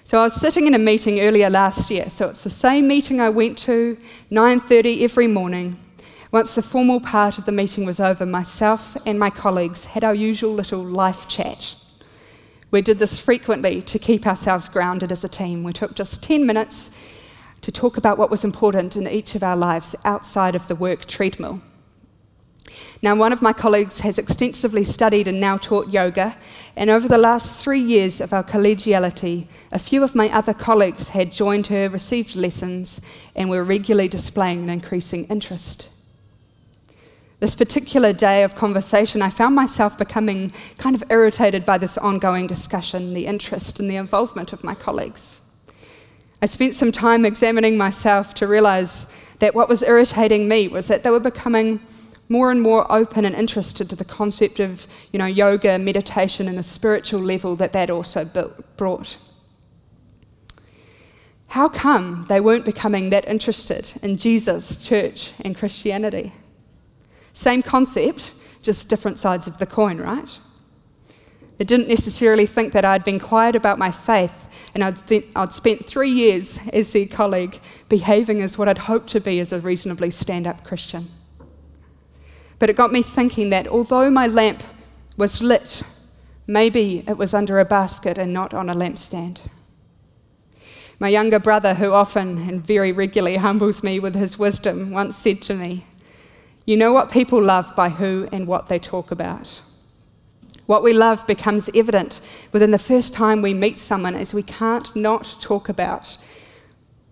So 0.00 0.18
I 0.18 0.22
was 0.22 0.32
sitting 0.32 0.66
in 0.66 0.72
a 0.72 0.78
meeting 0.78 1.20
earlier 1.20 1.50
last 1.50 1.90
year. 1.90 2.08
So 2.08 2.26
it's 2.30 2.42
the 2.42 2.48
same 2.48 2.88
meeting 2.88 3.20
I 3.20 3.28
went 3.28 3.58
to 3.68 3.98
9:30 4.30 5.04
every 5.04 5.26
morning. 5.26 5.76
Once 6.32 6.54
the 6.54 6.62
formal 6.62 7.00
part 7.00 7.36
of 7.36 7.44
the 7.44 7.52
meeting 7.52 7.84
was 7.84 8.00
over, 8.00 8.24
myself 8.24 8.96
and 9.04 9.18
my 9.18 9.28
colleagues 9.28 9.84
had 9.84 10.02
our 10.02 10.14
usual 10.14 10.54
little 10.54 10.82
life 10.82 11.28
chat 11.28 11.74
We 12.70 12.80
did 12.80 12.98
this 12.98 13.18
frequently 13.18 13.82
to 13.82 13.98
keep 13.98 14.26
ourselves 14.26 14.70
grounded 14.70 15.12
as 15.12 15.22
a 15.22 15.28
team. 15.28 15.64
We 15.64 15.74
took 15.74 15.94
just 15.94 16.22
10 16.22 16.46
minutes 16.46 16.98
to 17.60 17.70
talk 17.70 17.98
about 17.98 18.16
what 18.16 18.30
was 18.30 18.42
important 18.42 18.96
in 18.96 19.06
each 19.06 19.34
of 19.34 19.42
our 19.42 19.54
lives 19.54 19.94
outside 20.02 20.54
of 20.54 20.66
the 20.66 20.74
work 20.74 21.04
treadmill. 21.04 21.60
Now, 23.02 23.14
one 23.14 23.32
of 23.32 23.42
my 23.42 23.52
colleagues 23.52 24.00
has 24.00 24.18
extensively 24.18 24.84
studied 24.84 25.28
and 25.28 25.40
now 25.40 25.56
taught 25.56 25.92
yoga, 25.92 26.36
and 26.76 26.90
over 26.90 27.08
the 27.08 27.18
last 27.18 27.62
three 27.62 27.80
years 27.80 28.20
of 28.20 28.32
our 28.32 28.44
collegiality, 28.44 29.48
a 29.72 29.78
few 29.78 30.02
of 30.02 30.14
my 30.14 30.28
other 30.30 30.54
colleagues 30.54 31.10
had 31.10 31.32
joined 31.32 31.68
her, 31.68 31.88
received 31.88 32.34
lessons, 32.34 33.00
and 33.34 33.50
were 33.50 33.64
regularly 33.64 34.08
displaying 34.08 34.62
an 34.62 34.70
increasing 34.70 35.24
interest. 35.26 35.90
This 37.38 37.54
particular 37.54 38.14
day 38.14 38.44
of 38.44 38.54
conversation, 38.54 39.20
I 39.20 39.28
found 39.28 39.54
myself 39.54 39.98
becoming 39.98 40.50
kind 40.78 40.96
of 40.96 41.04
irritated 41.10 41.66
by 41.66 41.76
this 41.76 41.98
ongoing 41.98 42.46
discussion, 42.46 43.12
the 43.12 43.26
interest 43.26 43.78
and 43.78 43.90
the 43.90 43.96
involvement 43.96 44.54
of 44.54 44.64
my 44.64 44.74
colleagues. 44.74 45.42
I 46.40 46.46
spent 46.46 46.74
some 46.74 46.92
time 46.92 47.26
examining 47.26 47.76
myself 47.76 48.32
to 48.34 48.46
realize 48.46 49.12
that 49.38 49.54
what 49.54 49.68
was 49.68 49.82
irritating 49.82 50.48
me 50.48 50.68
was 50.68 50.88
that 50.88 51.02
they 51.02 51.10
were 51.10 51.20
becoming 51.20 51.80
more 52.28 52.50
and 52.50 52.60
more 52.60 52.90
open 52.90 53.24
and 53.24 53.34
interested 53.34 53.88
to 53.90 53.96
the 53.96 54.04
concept 54.04 54.60
of 54.60 54.86
you 55.12 55.18
know, 55.18 55.26
yoga, 55.26 55.78
meditation, 55.78 56.48
and 56.48 56.58
the 56.58 56.62
spiritual 56.62 57.20
level 57.20 57.56
that 57.56 57.72
that 57.72 57.90
also 57.90 58.24
built, 58.24 58.76
brought. 58.76 59.16
How 61.48 61.68
come 61.68 62.26
they 62.28 62.40
weren't 62.40 62.64
becoming 62.64 63.10
that 63.10 63.26
interested 63.28 63.94
in 64.02 64.16
Jesus, 64.16 64.84
church, 64.84 65.32
and 65.44 65.56
Christianity? 65.56 66.32
Same 67.32 67.62
concept, 67.62 68.32
just 68.62 68.88
different 68.88 69.18
sides 69.18 69.46
of 69.46 69.58
the 69.58 69.66
coin, 69.66 69.98
right? 69.98 70.40
They 71.58 71.64
didn't 71.64 71.88
necessarily 71.88 72.44
think 72.44 72.72
that 72.72 72.84
I'd 72.84 73.04
been 73.04 73.20
quiet 73.20 73.56
about 73.56 73.78
my 73.78 73.90
faith 73.90 74.70
and 74.74 74.84
I'd, 74.84 75.06
th- 75.06 75.30
I'd 75.34 75.52
spent 75.52 75.86
three 75.86 76.10
years 76.10 76.58
as 76.72 76.92
their 76.92 77.06
colleague 77.06 77.60
behaving 77.88 78.42
as 78.42 78.58
what 78.58 78.68
I'd 78.68 78.78
hoped 78.78 79.08
to 79.10 79.20
be 79.20 79.40
as 79.40 79.52
a 79.52 79.60
reasonably 79.60 80.10
stand 80.10 80.46
up 80.46 80.64
Christian. 80.64 81.08
But 82.58 82.70
it 82.70 82.76
got 82.76 82.92
me 82.92 83.02
thinking 83.02 83.50
that 83.50 83.68
although 83.68 84.10
my 84.10 84.26
lamp 84.26 84.62
was 85.16 85.42
lit, 85.42 85.82
maybe 86.46 87.04
it 87.06 87.18
was 87.18 87.34
under 87.34 87.58
a 87.58 87.64
basket 87.64 88.18
and 88.18 88.32
not 88.32 88.54
on 88.54 88.70
a 88.70 88.74
lampstand. 88.74 89.40
My 90.98 91.08
younger 91.08 91.38
brother, 91.38 91.74
who 91.74 91.92
often 91.92 92.48
and 92.48 92.66
very 92.66 92.90
regularly 92.90 93.36
humbles 93.36 93.82
me 93.82 94.00
with 94.00 94.14
his 94.14 94.38
wisdom, 94.38 94.92
once 94.92 95.16
said 95.16 95.42
to 95.42 95.54
me, 95.54 95.86
you 96.64 96.76
know 96.76 96.92
what 96.92 97.10
people 97.10 97.42
love 97.42 97.76
by 97.76 97.90
who 97.90 98.28
and 98.32 98.46
what 98.46 98.68
they 98.68 98.78
talk 98.78 99.10
about. 99.10 99.60
What 100.64 100.82
we 100.82 100.92
love 100.92 101.26
becomes 101.26 101.70
evident 101.74 102.20
within 102.52 102.72
the 102.72 102.78
first 102.78 103.12
time 103.12 103.40
we 103.40 103.54
meet 103.54 103.78
someone 103.78 104.16
as 104.16 104.34
we 104.34 104.42
can't 104.42 104.94
not 104.96 105.36
talk 105.40 105.68
about 105.68 106.16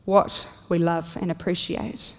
what 0.07 0.49
we 0.69 0.79
love 0.79 1.17
and 1.21 1.31
appreciate. 1.31 2.15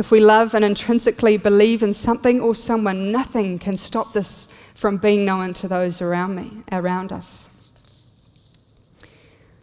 If 0.00 0.10
we 0.10 0.18
love 0.18 0.54
and 0.54 0.64
intrinsically 0.64 1.36
believe 1.36 1.82
in 1.82 1.92
something 1.92 2.40
or 2.40 2.54
someone, 2.54 3.12
nothing 3.12 3.58
can 3.58 3.76
stop 3.76 4.14
this 4.14 4.46
from 4.74 4.96
being 4.96 5.26
known 5.26 5.52
to 5.52 5.68
those 5.68 6.00
around 6.00 6.36
me, 6.36 6.62
around 6.72 7.12
us. 7.12 7.70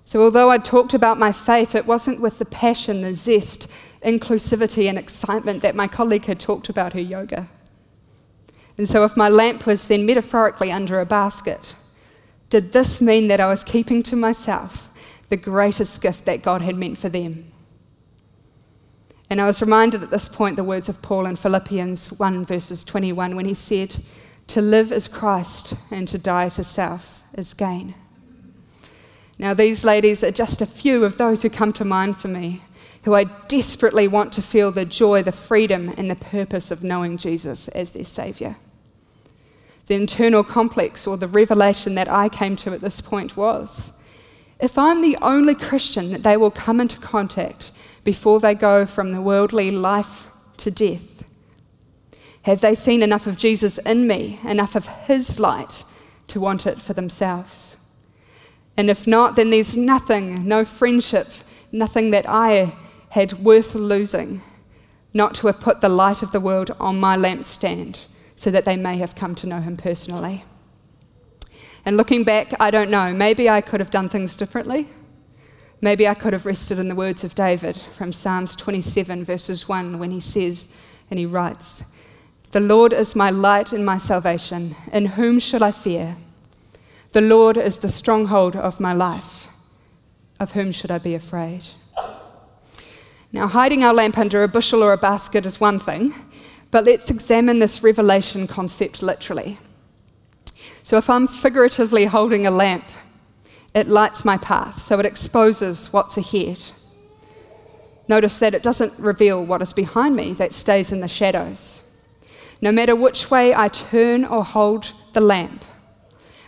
So, 0.05 0.21
although 0.21 0.51
I 0.51 0.59
talked 0.59 0.93
about 0.93 1.17
my 1.17 1.31
faith, 1.31 1.73
it 1.73 1.87
wasn't 1.87 2.21
with 2.21 2.37
the 2.37 2.45
passion, 2.45 3.01
the 3.01 3.15
zest, 3.15 3.67
inclusivity, 4.05 4.87
and 4.87 4.99
excitement 4.99 5.63
that 5.63 5.73
my 5.73 5.87
colleague 5.87 6.25
had 6.25 6.39
talked 6.39 6.69
about 6.69 6.93
her 6.93 7.01
yoga. 7.01 7.49
And 8.77 8.87
so, 8.87 9.03
if 9.03 9.17
my 9.17 9.29
lamp 9.29 9.65
was 9.65 9.87
then 9.87 10.05
metaphorically 10.05 10.71
under 10.71 10.99
a 10.99 11.05
basket, 11.07 11.73
did 12.51 12.73
this 12.73 13.01
mean 13.01 13.27
that 13.29 13.39
I 13.39 13.47
was 13.47 13.63
keeping 13.63 14.03
to 14.03 14.15
myself 14.15 14.91
the 15.29 15.35
greatest 15.35 15.99
gift 15.99 16.25
that 16.25 16.43
God 16.43 16.61
had 16.61 16.75
meant 16.75 16.99
for 16.99 17.09
them? 17.09 17.53
And 19.29 19.41
I 19.41 19.45
was 19.45 19.61
reminded 19.61 20.03
at 20.03 20.09
this 20.11 20.29
point 20.29 20.55
the 20.55 20.63
words 20.63 20.87
of 20.87 21.01
Paul 21.01 21.25
in 21.25 21.35
Philippians 21.35 22.13
1, 22.13 22.45
verses 22.45 22.83
21, 22.83 23.35
when 23.35 23.45
he 23.45 23.53
said, 23.53 23.97
To 24.47 24.61
live 24.61 24.91
is 24.91 25.07
Christ, 25.07 25.73
and 25.91 26.07
to 26.07 26.17
die 26.17 26.49
to 26.49 26.63
self 26.63 27.25
is 27.33 27.53
gain. 27.53 27.95
Now, 29.37 29.53
these 29.53 29.83
ladies 29.83 30.23
are 30.23 30.31
just 30.31 30.61
a 30.61 30.65
few 30.65 31.03
of 31.03 31.17
those 31.17 31.41
who 31.41 31.49
come 31.49 31.73
to 31.73 31.85
mind 31.85 32.17
for 32.17 32.29
me, 32.29 32.61
who 33.03 33.13
I 33.13 33.25
desperately 33.47 34.07
want 34.07 34.33
to 34.33 34.41
feel 34.41 34.71
the 34.71 34.85
joy, 34.85 35.21
the 35.23 35.31
freedom, 35.31 35.93
and 35.97 36.09
the 36.09 36.15
purpose 36.15 36.71
of 36.71 36.83
knowing 36.83 37.17
Jesus 37.17 37.67
as 37.69 37.91
their 37.91 38.05
Saviour. 38.05 38.55
The 39.87 39.95
internal 39.95 40.43
complex 40.43 41.05
or 41.05 41.17
the 41.17 41.27
revelation 41.27 41.95
that 41.95 42.09
I 42.09 42.29
came 42.29 42.55
to 42.57 42.73
at 42.73 42.81
this 42.81 42.99
point 42.99 43.37
was 43.37 43.93
if 44.59 44.77
I'm 44.77 45.01
the 45.01 45.17
only 45.21 45.53
Christian 45.53 46.11
that 46.11 46.23
they 46.23 46.37
will 46.37 46.51
come 46.51 46.81
into 46.81 46.97
contact 46.99 47.71
before 48.03 48.39
they 48.39 48.55
go 48.55 48.85
from 48.85 49.11
the 49.11 49.21
worldly 49.21 49.71
life 49.71 50.27
to 50.57 50.71
death, 50.71 51.23
have 52.43 52.61
they 52.61 52.75
seen 52.75 53.03
enough 53.03 53.27
of 53.27 53.37
Jesus 53.37 53.77
in 53.79 54.07
me, 54.07 54.39
enough 54.47 54.75
of 54.75 54.87
His 54.87 55.39
light 55.39 55.83
to 56.27 56.39
want 56.39 56.65
it 56.65 56.81
for 56.81 56.93
themselves? 56.93 57.77
And 58.77 58.89
if 58.89 59.05
not, 59.05 59.35
then 59.35 59.49
there's 59.49 59.75
nothing, 59.75 60.47
no 60.47 60.63
friendship, 60.63 61.27
nothing 61.71 62.11
that 62.11 62.25
I 62.27 62.75
had 63.09 63.43
worth 63.43 63.75
losing, 63.75 64.41
not 65.13 65.35
to 65.35 65.47
have 65.47 65.59
put 65.59 65.81
the 65.81 65.89
light 65.89 66.21
of 66.21 66.31
the 66.31 66.39
world 66.39 66.71
on 66.79 66.99
my 66.99 67.17
lampstand 67.17 68.05
so 68.35 68.51
that 68.51 68.65
they 68.65 68.77
may 68.77 68.97
have 68.97 69.15
come 69.15 69.35
to 69.35 69.47
know 69.47 69.59
him 69.59 69.75
personally. 69.75 70.45
And 71.87 71.95
looking 71.95 72.25
back, 72.25 72.49
I 72.59 72.69
don't 72.69 72.91
know, 72.91 73.13
maybe 73.13 73.49
I 73.49 73.61
could 73.61 73.79
have 73.79 73.91
done 73.91 74.09
things 74.09 74.35
differently. 74.35 74.89
Maybe 75.79 76.05
I 76.05 76.15
could 76.15 76.33
have 76.33 76.45
rested 76.45 76.79
in 76.79 76.89
the 76.89 76.95
words 76.95 77.23
of 77.23 77.33
David 77.33 77.77
from 77.77 78.11
Psalms 78.11 78.57
27, 78.57 79.23
verses 79.23 79.69
1, 79.69 79.97
when 79.97 80.11
he 80.11 80.19
says, 80.19 80.67
and 81.09 81.17
he 81.17 81.25
writes, 81.25 81.85
The 82.51 82.59
Lord 82.59 82.91
is 82.91 83.15
my 83.15 83.29
light 83.29 83.71
and 83.71 83.85
my 83.85 83.97
salvation. 83.97 84.75
In 84.91 85.05
whom 85.05 85.39
shall 85.39 85.63
I 85.63 85.71
fear? 85.71 86.17
The 87.13 87.21
Lord 87.21 87.55
is 87.55 87.77
the 87.77 87.87
stronghold 87.87 88.57
of 88.57 88.81
my 88.81 88.91
life. 88.91 89.47
Of 90.41 90.51
whom 90.51 90.73
should 90.73 90.91
I 90.91 90.97
be 90.97 91.15
afraid? 91.15 91.63
Now, 93.31 93.47
hiding 93.47 93.85
our 93.85 93.93
lamp 93.93 94.17
under 94.17 94.43
a 94.43 94.49
bushel 94.49 94.83
or 94.83 94.91
a 94.91 94.97
basket 94.97 95.45
is 95.45 95.61
one 95.61 95.79
thing, 95.79 96.13
but 96.69 96.83
let's 96.83 97.09
examine 97.09 97.59
this 97.59 97.81
revelation 97.81 98.45
concept 98.45 99.01
literally. 99.01 99.57
So, 100.87 100.95
if 100.95 101.09
I'm 101.09 101.27
figuratively 101.27 102.05
holding 102.05 102.47
a 102.47 102.49
lamp, 102.49 102.85
it 103.75 103.89
lights 103.89 104.23
my 104.23 104.37
path, 104.37 104.81
so 104.81 104.97
it 104.97 105.05
exposes 105.05 105.91
what's 105.91 106.15
ahead. 106.15 106.71
Notice 108.07 108.39
that 108.39 108.53
it 108.53 108.63
doesn't 108.63 108.97
reveal 108.97 109.43
what 109.45 109.61
is 109.61 109.73
behind 109.73 110.15
me, 110.15 110.31
that 110.35 110.53
stays 110.53 110.93
in 110.93 111.01
the 111.01 111.09
shadows. 111.09 111.93
No 112.61 112.71
matter 112.71 112.95
which 112.95 113.29
way 113.29 113.53
I 113.53 113.67
turn 113.67 114.23
or 114.23 114.45
hold 114.45 114.93
the 115.11 115.19
lamp, 115.19 115.65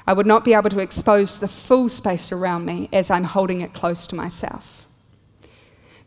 I 0.07 0.13
would 0.13 0.25
not 0.25 0.45
be 0.45 0.53
able 0.53 0.69
to 0.69 0.79
expose 0.79 1.41
the 1.41 1.49
full 1.49 1.89
space 1.89 2.31
around 2.31 2.63
me 2.63 2.87
as 2.93 3.11
I'm 3.11 3.25
holding 3.25 3.59
it 3.59 3.73
close 3.73 4.07
to 4.07 4.15
myself. 4.15 4.87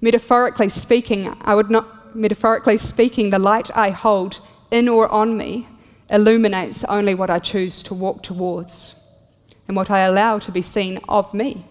Metaphorically 0.01 0.71
speaking, 0.71 1.37
I 1.43 1.55
would 1.55 1.71
not, 1.71 2.17
metaphorically 2.17 2.79
speaking, 2.79 3.29
the 3.29 3.39
light 3.39 3.71
I 3.77 3.91
hold 3.91 4.41
in 4.71 4.89
or 4.89 5.07
on 5.09 5.37
me 5.37 5.69
illuminates 6.13 6.85
only 6.85 7.15
what 7.15 7.31
I 7.31 7.39
choose 7.41 7.83
to 7.85 7.95
walk 7.95 8.23
towards 8.23 9.03
and 9.67 9.77
what 9.77 9.91
I 9.91 10.01
allow 10.01 10.39
to 10.39 10.53
be 10.53 10.63
seen 10.63 11.01
of 11.09 11.33
me. 11.33 11.65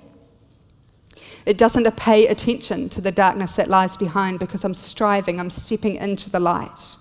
It 1.45 1.57
doesn't 1.57 1.95
pay 1.95 2.27
attention 2.27 2.89
to 2.89 3.01
the 3.01 3.11
darkness 3.11 3.55
that 3.55 3.69
lies 3.69 3.95
behind 3.95 4.39
because 4.39 4.63
I'm 4.63 4.73
striving, 4.73 5.39
I'm 5.39 5.49
stepping 5.49 5.95
into 5.95 6.29
the 6.29 6.39
light. 6.39 6.95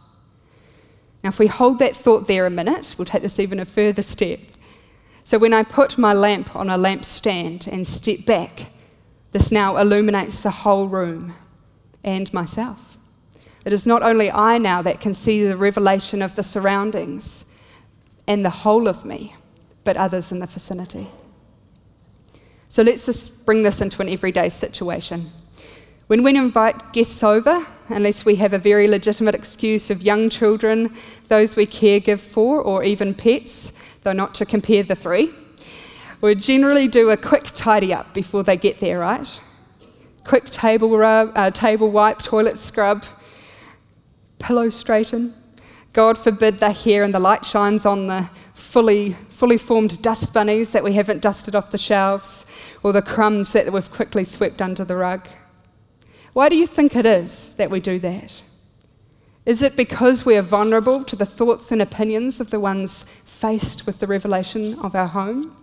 Now, 1.22 1.28
if 1.28 1.38
we 1.38 1.46
hold 1.46 1.78
that 1.80 1.96
thought 1.96 2.28
there 2.28 2.46
a 2.46 2.50
minute, 2.50 2.94
we'll 2.96 3.04
take 3.04 3.22
this 3.22 3.38
even 3.38 3.60
a 3.60 3.66
further 3.66 4.02
step. 4.02 4.40
So 5.24 5.38
when 5.38 5.52
I 5.52 5.62
put 5.62 5.98
my 5.98 6.12
lamp 6.12 6.56
on 6.56 6.70
a 6.70 6.78
lampstand 6.78 7.66
and 7.66 7.86
step 7.86 8.24
back, 8.24 8.70
this 9.32 9.52
now 9.52 9.76
illuminates 9.76 10.42
the 10.42 10.50
whole 10.50 10.88
room 10.88 11.34
and 12.02 12.32
myself. 12.32 12.98
It 13.64 13.72
is 13.72 13.86
not 13.86 14.02
only 14.02 14.30
I 14.30 14.58
now 14.58 14.82
that 14.82 15.00
can 15.00 15.14
see 15.14 15.44
the 15.44 15.56
revelation 15.56 16.22
of 16.22 16.34
the 16.34 16.42
surroundings 16.42 17.58
and 18.26 18.44
the 18.44 18.50
whole 18.50 18.88
of 18.88 19.04
me, 19.04 19.34
but 19.84 19.96
others 19.96 20.32
in 20.32 20.38
the 20.38 20.46
vicinity. 20.46 21.08
So 22.68 22.82
let's 22.82 23.04
just 23.04 23.44
bring 23.44 23.62
this 23.62 23.80
into 23.80 24.00
an 24.00 24.08
everyday 24.08 24.48
situation. 24.48 25.32
When 26.06 26.22
we 26.22 26.36
invite 26.36 26.92
guests 26.92 27.22
over, 27.22 27.66
unless 27.88 28.24
we 28.24 28.36
have 28.36 28.52
a 28.52 28.58
very 28.58 28.88
legitimate 28.88 29.34
excuse 29.34 29.90
of 29.90 30.02
young 30.02 30.28
children, 30.28 30.94
those 31.28 31.54
we 31.54 31.66
caregive 31.66 32.18
for, 32.18 32.60
or 32.60 32.82
even 32.82 33.14
pets, 33.14 33.72
though 34.02 34.12
not 34.12 34.34
to 34.36 34.46
compare 34.46 34.82
the 34.82 34.96
three, 34.96 35.30
we 36.20 36.34
generally 36.34 36.88
do 36.88 37.10
a 37.10 37.16
quick 37.16 37.44
tidy 37.54 37.94
up 37.94 38.12
before 38.12 38.42
they 38.42 38.56
get 38.56 38.80
there, 38.80 38.98
right? 38.98 39.40
Quick 40.24 40.46
table 40.46 40.96
rub, 40.96 41.32
uh, 41.36 41.50
table 41.50 41.90
wipe, 41.90 42.22
toilet 42.22 42.58
scrub, 42.58 43.04
pillow 44.40 44.70
straighten. 44.70 45.34
God 45.92 46.18
forbid 46.18 46.58
they're 46.58 46.72
here 46.72 47.04
and 47.04 47.14
the 47.14 47.20
light 47.20 47.44
shines 47.44 47.86
on 47.86 48.08
the 48.08 48.28
fully, 48.54 49.12
fully 49.30 49.56
formed 49.56 50.00
dust 50.02 50.34
bunnies 50.34 50.70
that 50.70 50.84
we 50.84 50.94
haven't 50.94 51.22
dusted 51.22 51.54
off 51.54 51.70
the 51.70 51.78
shelves, 51.78 52.46
or 52.82 52.92
the 52.92 53.02
crumbs 53.02 53.52
that 53.52 53.72
we've 53.72 53.90
quickly 53.90 54.24
swept 54.24 54.60
under 54.62 54.84
the 54.84 54.96
rug. 54.96 55.28
Why 56.32 56.48
do 56.48 56.56
you 56.56 56.66
think 56.66 56.94
it 56.94 57.06
is 57.06 57.54
that 57.56 57.70
we 57.70 57.80
do 57.80 57.98
that? 58.00 58.42
Is 59.46 59.62
it 59.62 59.76
because 59.76 60.24
we 60.24 60.36
are 60.36 60.42
vulnerable 60.42 61.02
to 61.04 61.16
the 61.16 61.26
thoughts 61.26 61.72
and 61.72 61.82
opinions 61.82 62.40
of 62.40 62.50
the 62.50 62.60
ones 62.60 63.04
faced 63.24 63.86
with 63.86 63.98
the 63.98 64.06
revelation 64.06 64.78
of 64.80 64.94
our 64.94 65.08
home? 65.08 65.56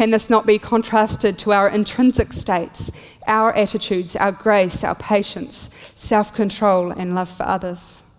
Can 0.00 0.12
this 0.12 0.30
not 0.30 0.46
be 0.46 0.58
contrasted 0.58 1.38
to 1.40 1.52
our 1.52 1.68
intrinsic 1.68 2.32
states, 2.32 2.90
our 3.26 3.54
attitudes, 3.54 4.16
our 4.16 4.32
grace, 4.32 4.82
our 4.82 4.94
patience, 4.94 5.92
self 5.94 6.34
control, 6.34 6.90
and 6.90 7.14
love 7.14 7.28
for 7.28 7.42
others? 7.42 8.10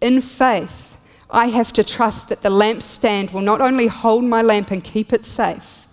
In 0.00 0.20
faith, 0.20 0.96
I 1.30 1.50
have 1.50 1.72
to 1.74 1.84
trust 1.84 2.30
that 2.30 2.42
the 2.42 2.48
lampstand 2.48 3.32
will 3.32 3.42
not 3.42 3.60
only 3.60 3.86
hold 3.86 4.24
my 4.24 4.42
lamp 4.42 4.72
and 4.72 4.82
keep 4.82 5.12
it 5.12 5.24
safe, 5.24 5.86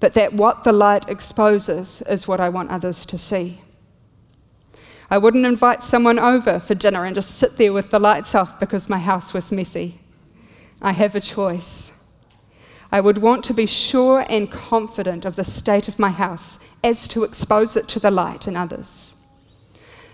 but 0.00 0.14
that 0.14 0.32
what 0.32 0.64
the 0.64 0.72
light 0.72 1.06
exposes 1.06 2.00
is 2.08 2.26
what 2.26 2.40
I 2.40 2.48
want 2.48 2.70
others 2.70 3.04
to 3.04 3.18
see. 3.18 3.60
I 5.10 5.18
wouldn't 5.18 5.44
invite 5.44 5.82
someone 5.82 6.18
over 6.18 6.58
for 6.58 6.74
dinner 6.74 7.04
and 7.04 7.14
just 7.14 7.32
sit 7.32 7.58
there 7.58 7.74
with 7.74 7.90
the 7.90 7.98
lights 7.98 8.34
off 8.34 8.58
because 8.58 8.88
my 8.88 8.98
house 8.98 9.34
was 9.34 9.52
messy. 9.52 10.00
I 10.80 10.92
have 10.92 11.14
a 11.14 11.20
choice. 11.20 11.97
I 12.90 13.00
would 13.00 13.18
want 13.18 13.44
to 13.44 13.54
be 13.54 13.66
sure 13.66 14.24
and 14.28 14.50
confident 14.50 15.24
of 15.24 15.36
the 15.36 15.44
state 15.44 15.88
of 15.88 15.98
my 15.98 16.10
house 16.10 16.58
as 16.82 17.06
to 17.08 17.24
expose 17.24 17.76
it 17.76 17.88
to 17.88 18.00
the 18.00 18.10
light 18.10 18.46
and 18.46 18.56
others. 18.56 19.14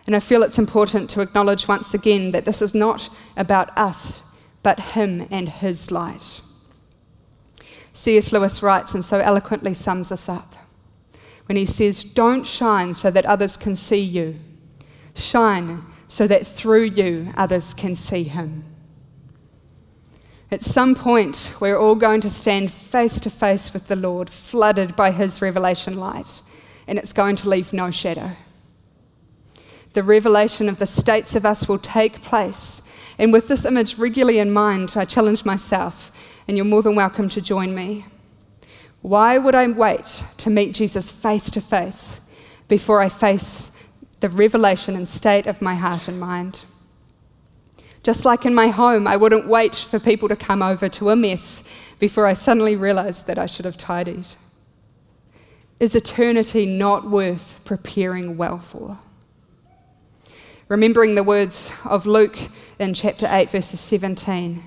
And 0.06 0.14
I 0.14 0.20
feel 0.20 0.42
it's 0.42 0.58
important 0.58 1.08
to 1.10 1.20
acknowledge 1.20 1.68
once 1.68 1.94
again 1.94 2.32
that 2.32 2.44
this 2.44 2.60
is 2.60 2.74
not 2.74 3.08
about 3.36 3.76
us, 3.78 4.22
but 4.62 4.80
Him 4.80 5.26
and 5.30 5.48
His 5.48 5.90
light. 5.90 6.40
C.S. 7.92 8.32
Lewis 8.32 8.62
writes 8.62 8.94
and 8.94 9.04
so 9.04 9.18
eloquently 9.20 9.72
sums 9.72 10.08
this 10.08 10.28
up 10.28 10.54
when 11.46 11.56
he 11.56 11.64
says, 11.64 12.02
Don't 12.02 12.46
shine 12.46 12.94
so 12.94 13.10
that 13.10 13.26
others 13.26 13.56
can 13.56 13.76
see 13.76 14.00
you, 14.00 14.38
shine 15.14 15.84
so 16.06 16.26
that 16.26 16.46
through 16.46 16.84
you 16.84 17.32
others 17.36 17.74
can 17.74 17.94
see 17.94 18.24
Him. 18.24 18.64
At 20.54 20.62
some 20.62 20.94
point, 20.94 21.52
we're 21.60 21.76
all 21.76 21.96
going 21.96 22.22
to 22.22 22.30
stand 22.30 22.72
face 22.72 23.20
to 23.20 23.28
face 23.28 23.74
with 23.74 23.88
the 23.88 23.96
Lord, 23.96 24.30
flooded 24.30 24.96
by 24.96 25.10
His 25.10 25.42
revelation 25.42 25.98
light, 25.98 26.40
and 26.86 26.96
it's 26.96 27.12
going 27.12 27.36
to 27.36 27.48
leave 27.50 27.72
no 27.72 27.90
shadow 27.90 28.36
the 29.94 30.02
revelation 30.02 30.68
of 30.68 30.78
the 30.78 30.86
states 30.86 31.34
of 31.34 31.46
us 31.46 31.68
will 31.68 31.78
take 31.78 32.20
place. 32.20 32.82
And 33.18 33.32
with 33.32 33.48
this 33.48 33.64
image 33.64 33.96
regularly 33.96 34.40
in 34.40 34.52
mind, 34.52 34.94
I 34.96 35.04
challenge 35.04 35.44
myself, 35.44 36.10
and 36.46 36.56
you're 36.56 36.66
more 36.66 36.82
than 36.82 36.96
welcome 36.96 37.28
to 37.30 37.40
join 37.40 37.74
me. 37.74 38.04
Why 39.02 39.38
would 39.38 39.54
I 39.54 39.66
wait 39.68 40.24
to 40.38 40.50
meet 40.50 40.74
Jesus 40.74 41.10
face 41.10 41.48
to 41.52 41.60
face 41.60 42.28
before 42.66 43.00
I 43.00 43.08
face 43.08 43.88
the 44.20 44.28
revelation 44.28 44.96
and 44.96 45.06
state 45.06 45.46
of 45.46 45.62
my 45.62 45.76
heart 45.76 46.08
and 46.08 46.18
mind? 46.18 46.64
Just 48.04 48.24
like 48.24 48.46
in 48.46 48.54
my 48.54 48.68
home, 48.68 49.08
I 49.08 49.16
wouldn't 49.16 49.48
wait 49.48 49.74
for 49.74 49.98
people 49.98 50.28
to 50.28 50.36
come 50.36 50.62
over 50.62 50.88
to 50.88 51.10
a 51.10 51.16
mess 51.16 51.64
before 51.98 52.26
I 52.26 52.34
suddenly 52.34 52.76
realized 52.76 53.26
that 53.26 53.38
I 53.38 53.46
should 53.46 53.64
have 53.64 53.76
tidied. 53.76 54.26
Is 55.80 55.96
eternity 55.96 56.66
not 56.66 57.10
worth 57.10 57.64
preparing 57.64 58.36
well 58.36 58.60
for? 58.60 59.00
remembering 60.68 61.14
the 61.14 61.22
words 61.22 61.72
of 61.84 62.06
Luke 62.06 62.38
in 62.78 62.94
chapter 62.94 63.26
8, 63.30 63.50
verses 63.50 63.80
17. 63.80 64.62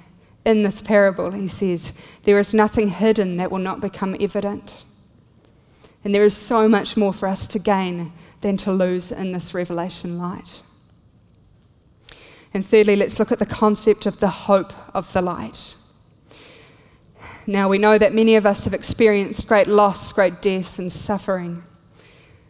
In 0.45 0.63
this 0.63 0.81
parable, 0.81 1.31
he 1.31 1.47
says, 1.47 1.99
There 2.23 2.39
is 2.39 2.53
nothing 2.53 2.89
hidden 2.89 3.37
that 3.37 3.51
will 3.51 3.59
not 3.59 3.81
become 3.81 4.15
evident. 4.19 4.85
And 6.03 6.13
there 6.13 6.23
is 6.23 6.37
so 6.37 6.69
much 6.69 6.95
more 6.95 7.13
for 7.13 7.27
us 7.27 7.47
to 7.49 7.59
gain 7.59 8.13
than 8.41 8.55
to 8.57 8.71
lose 8.71 9.11
in 9.11 9.31
this 9.31 9.53
revelation 9.53 10.17
light. 10.17 10.61
And 12.53 12.65
thirdly, 12.65 12.95
let's 12.95 13.19
look 13.19 13.31
at 13.31 13.39
the 13.39 13.45
concept 13.45 14.05
of 14.05 14.19
the 14.19 14.29
hope 14.29 14.73
of 14.95 15.11
the 15.13 15.21
light. 15.21 15.75
Now, 17.45 17.69
we 17.69 17.77
know 17.77 17.97
that 17.97 18.13
many 18.13 18.35
of 18.35 18.45
us 18.45 18.65
have 18.65 18.73
experienced 18.73 19.47
great 19.47 19.67
loss, 19.67 20.11
great 20.11 20.41
death, 20.41 20.79
and 20.79 20.91
suffering. 20.91 21.63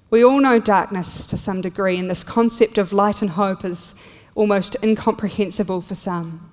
We 0.10 0.24
all 0.24 0.40
know 0.40 0.60
darkness 0.60 1.28
to 1.28 1.38
some 1.38 1.62
degree, 1.62 1.98
and 1.98 2.10
this 2.10 2.24
concept 2.24 2.78
of 2.78 2.94
light 2.94 3.22
and 3.22 3.32
hope 3.32 3.66
is 3.66 3.96
almost 4.36 4.76
incomprehensible 4.82 5.82
for 5.82 5.96
some. 5.96 6.52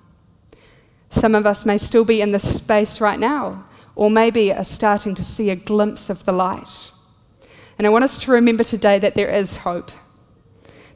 Some 1.09 1.33
of 1.33 1.45
us 1.45 1.65
may 1.65 1.77
still 1.77 2.03
be 2.03 2.21
in 2.21 2.33
this 2.33 2.57
space 2.57 2.99
right 2.99 3.19
now, 3.19 3.65
or 3.95 4.09
maybe 4.09 4.51
are 4.51 4.63
starting 4.63 5.15
to 5.15 5.23
see 5.23 5.49
a 5.49 5.55
glimpse 5.55 6.09
of 6.09 6.25
the 6.25 6.33
light. 6.33 6.91
And 7.77 7.87
I 7.87 7.89
want 7.89 8.03
us 8.03 8.17
to 8.19 8.31
remember 8.31 8.63
today 8.63 8.99
that 8.99 9.15
there 9.15 9.29
is 9.29 9.57
hope, 9.57 9.91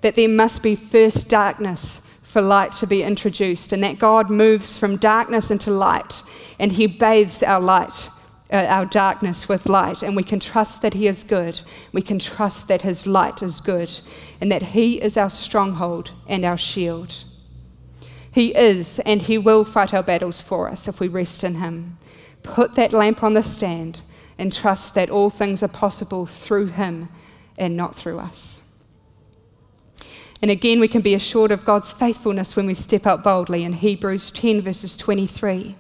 that 0.02 0.16
there 0.16 0.30
must 0.30 0.62
be 0.62 0.76
first 0.76 1.30
darkness 1.30 2.09
for 2.30 2.42
light 2.42 2.72
to 2.74 2.86
be 2.86 3.02
introduced, 3.02 3.74
and 3.74 3.84
that 3.84 3.98
God 3.98 4.30
moves 4.30 4.78
from 4.78 4.98
darkness 4.98 5.50
into 5.50 5.72
light, 5.72 6.22
and 6.60 6.72
He 6.72 6.86
bathes 6.86 7.42
our 7.42 7.60
light 7.60 8.10
uh, 8.52 8.66
our 8.68 8.86
darkness 8.86 9.48
with 9.48 9.68
light, 9.68 10.02
and 10.02 10.16
we 10.16 10.24
can 10.24 10.40
trust 10.40 10.82
that 10.82 10.94
He 10.94 11.08
is 11.08 11.24
good. 11.24 11.62
We 11.92 12.02
can 12.02 12.20
trust 12.20 12.68
that 12.68 12.82
His 12.82 13.06
light 13.06 13.44
is 13.44 13.60
good, 13.60 13.92
and 14.42 14.52
that 14.52 14.64
He 14.64 15.02
is 15.02 15.18
our 15.18 15.30
stronghold 15.30 16.12
and 16.28 16.44
our 16.44 16.58
shield. 16.58 17.24
He 18.32 18.56
is, 18.56 19.00
and 19.00 19.22
He 19.22 19.38
will 19.38 19.64
fight 19.64 19.94
our 19.94 20.04
battles 20.04 20.42
for 20.42 20.70
us 20.70 20.88
if 20.88 21.00
we 21.00 21.08
rest 21.08 21.44
in 21.44 21.56
Him. 21.56 21.98
Put 22.42 22.76
that 22.76 22.94
lamp 22.94 23.24
on 23.24 23.34
the 23.34 23.44
stand 23.44 24.02
and 24.38 24.54
trust 24.54 24.96
that 24.96 25.10
all 25.10 25.30
things 25.30 25.62
are 25.62 25.68
possible 25.68 26.26
through 26.26 26.68
Him 26.68 27.10
and 27.58 27.76
not 27.76 27.96
through 27.96 28.20
us. 28.20 28.59
And 30.42 30.50
again, 30.50 30.80
we 30.80 30.88
can 30.88 31.02
be 31.02 31.14
assured 31.14 31.52
of 31.52 31.66
God's 31.66 31.92
faithfulness 31.92 32.56
when 32.56 32.66
we 32.66 32.74
step 32.74 33.06
out 33.06 33.24
boldly 33.24 33.64
in 33.64 33.74
Hebrews 33.74 34.32
10, 34.32 34.62
verses 34.62 34.96
23. 34.96 35.76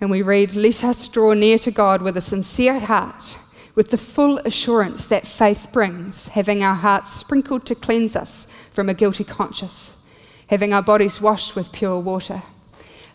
And 0.00 0.10
we 0.10 0.22
read, 0.22 0.54
Let 0.54 0.82
us 0.82 1.08
draw 1.08 1.34
near 1.34 1.58
to 1.58 1.70
God 1.70 2.00
with 2.00 2.16
a 2.16 2.22
sincere 2.22 2.80
heart, 2.80 3.36
with 3.74 3.90
the 3.90 3.98
full 3.98 4.38
assurance 4.38 5.06
that 5.06 5.26
faith 5.26 5.68
brings, 5.72 6.28
having 6.28 6.62
our 6.62 6.74
hearts 6.74 7.12
sprinkled 7.12 7.66
to 7.66 7.74
cleanse 7.74 8.16
us 8.16 8.46
from 8.72 8.88
a 8.88 8.94
guilty 8.94 9.24
conscience, 9.24 10.04
having 10.48 10.72
our 10.72 10.82
bodies 10.82 11.20
washed 11.20 11.54
with 11.54 11.70
pure 11.70 11.98
water. 11.98 12.42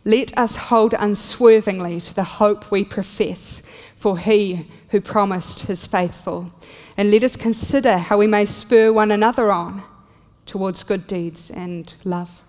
Let 0.06 0.38
us 0.38 0.56
hold 0.56 0.94
unswervingly 0.94 2.00
to 2.02 2.16
the 2.16 2.24
hope 2.24 2.72
we 2.72 2.86
profess, 2.86 3.64
for 3.96 4.20
he 4.20 4.68
who 4.90 5.02
promised 5.02 5.70
is 5.70 5.88
faithful. 5.88 6.50
And 6.96 7.12
let 7.12 7.24
us 7.24 7.36
consider 7.36 7.98
how 7.98 8.18
we 8.20 8.28
may 8.28 8.46
spur 8.46 8.94
one 8.94 9.12
another 9.12 9.52
on 9.52 9.84
towards 10.48 10.84
good 10.84 11.06
deeds 11.08 11.52
and 11.52 11.94
love. 12.04 12.44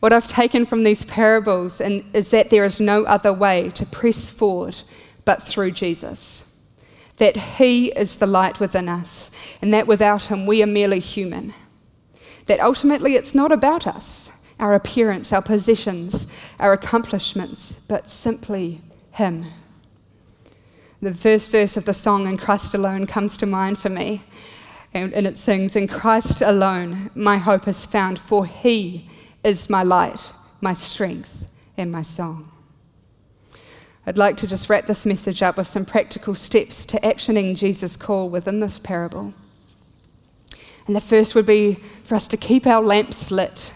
What 0.00 0.12
I've 0.12 0.26
taken 0.26 0.66
from 0.66 0.82
these 0.82 1.04
parables 1.04 1.80
is 1.80 2.30
that 2.30 2.50
there 2.50 2.64
is 2.64 2.80
no 2.80 3.04
other 3.04 3.32
way 3.32 3.70
to 3.70 3.86
press 3.86 4.30
forward 4.30 4.82
but 5.24 5.42
through 5.42 5.70
Jesus. 5.72 6.66
That 7.18 7.36
He 7.36 7.92
is 7.92 8.16
the 8.16 8.26
light 8.26 8.58
within 8.58 8.88
us, 8.88 9.30
and 9.62 9.72
that 9.72 9.86
without 9.86 10.24
Him 10.24 10.44
we 10.44 10.60
are 10.62 10.66
merely 10.66 10.98
human. 10.98 11.54
That 12.46 12.58
ultimately 12.58 13.14
it's 13.14 13.34
not 13.34 13.52
about 13.52 13.86
us, 13.86 14.44
our 14.58 14.74
appearance, 14.74 15.32
our 15.32 15.42
possessions, 15.42 16.26
our 16.58 16.72
accomplishments, 16.72 17.86
but 17.88 18.10
simply 18.10 18.80
Him. 19.12 19.46
The 21.00 21.14
first 21.14 21.52
verse 21.52 21.76
of 21.76 21.84
the 21.84 21.94
song, 21.94 22.26
In 22.26 22.38
Christ 22.38 22.74
Alone, 22.74 23.06
comes 23.06 23.36
to 23.36 23.46
mind 23.46 23.78
for 23.78 23.88
me. 23.88 24.22
And, 24.94 25.12
and 25.14 25.26
it 25.26 25.38
sings, 25.38 25.74
In 25.74 25.88
Christ 25.88 26.42
alone 26.42 27.10
my 27.14 27.38
hope 27.38 27.66
is 27.66 27.86
found, 27.86 28.18
for 28.18 28.46
He 28.46 29.08
is 29.42 29.70
my 29.70 29.82
light, 29.82 30.32
my 30.60 30.72
strength, 30.72 31.48
and 31.76 31.90
my 31.90 32.02
song. 32.02 32.52
I'd 34.04 34.18
like 34.18 34.36
to 34.38 34.48
just 34.48 34.68
wrap 34.68 34.86
this 34.86 35.06
message 35.06 35.42
up 35.42 35.56
with 35.56 35.68
some 35.68 35.84
practical 35.84 36.34
steps 36.34 36.84
to 36.86 36.98
actioning 37.00 37.56
Jesus' 37.56 37.96
call 37.96 38.28
within 38.28 38.60
this 38.60 38.78
parable. 38.78 39.32
And 40.86 40.96
the 40.96 41.00
first 41.00 41.34
would 41.34 41.46
be 41.46 41.74
for 42.02 42.16
us 42.16 42.26
to 42.28 42.36
keep 42.36 42.66
our 42.66 42.82
lamps 42.82 43.30
lit. 43.30 43.72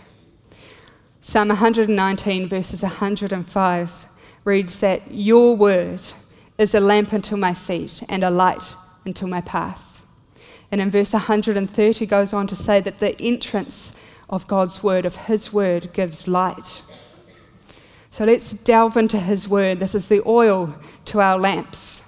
Psalm 1.21 1.49
119, 1.49 2.49
verses 2.49 2.83
105, 2.83 4.07
reads 4.45 4.81
that 4.81 5.13
Your 5.13 5.57
word 5.57 6.01
is 6.59 6.75
a 6.75 6.81
lamp 6.81 7.13
unto 7.13 7.37
my 7.37 7.55
feet 7.55 8.03
and 8.09 8.25
a 8.25 8.31
light 8.31 8.75
unto 9.05 9.27
my 9.29 9.41
path. 9.41 9.86
And 10.71 10.81
in 10.81 10.91
verse 10.91 11.13
130 11.13 12.07
goes 12.07 12.33
on 12.33 12.47
to 12.49 12.57
say 12.57 12.81
that 12.81 12.99
the 12.99 13.21
entrance 13.21 14.03
of 14.29 14.47
God's 14.49 14.83
word, 14.83 15.07
of 15.07 15.17
His 15.17 15.53
word, 15.53 15.93
gives 15.93 16.27
light. 16.27 16.83
So 18.11 18.25
let's 18.25 18.53
delve 18.53 18.97
into 18.97 19.19
His 19.19 19.49
word. 19.49 19.79
This 19.79 19.95
is 19.95 20.09
the 20.09 20.23
oil 20.27 20.75
to 21.07 21.21
our 21.21 21.39
lamps. 21.39 22.03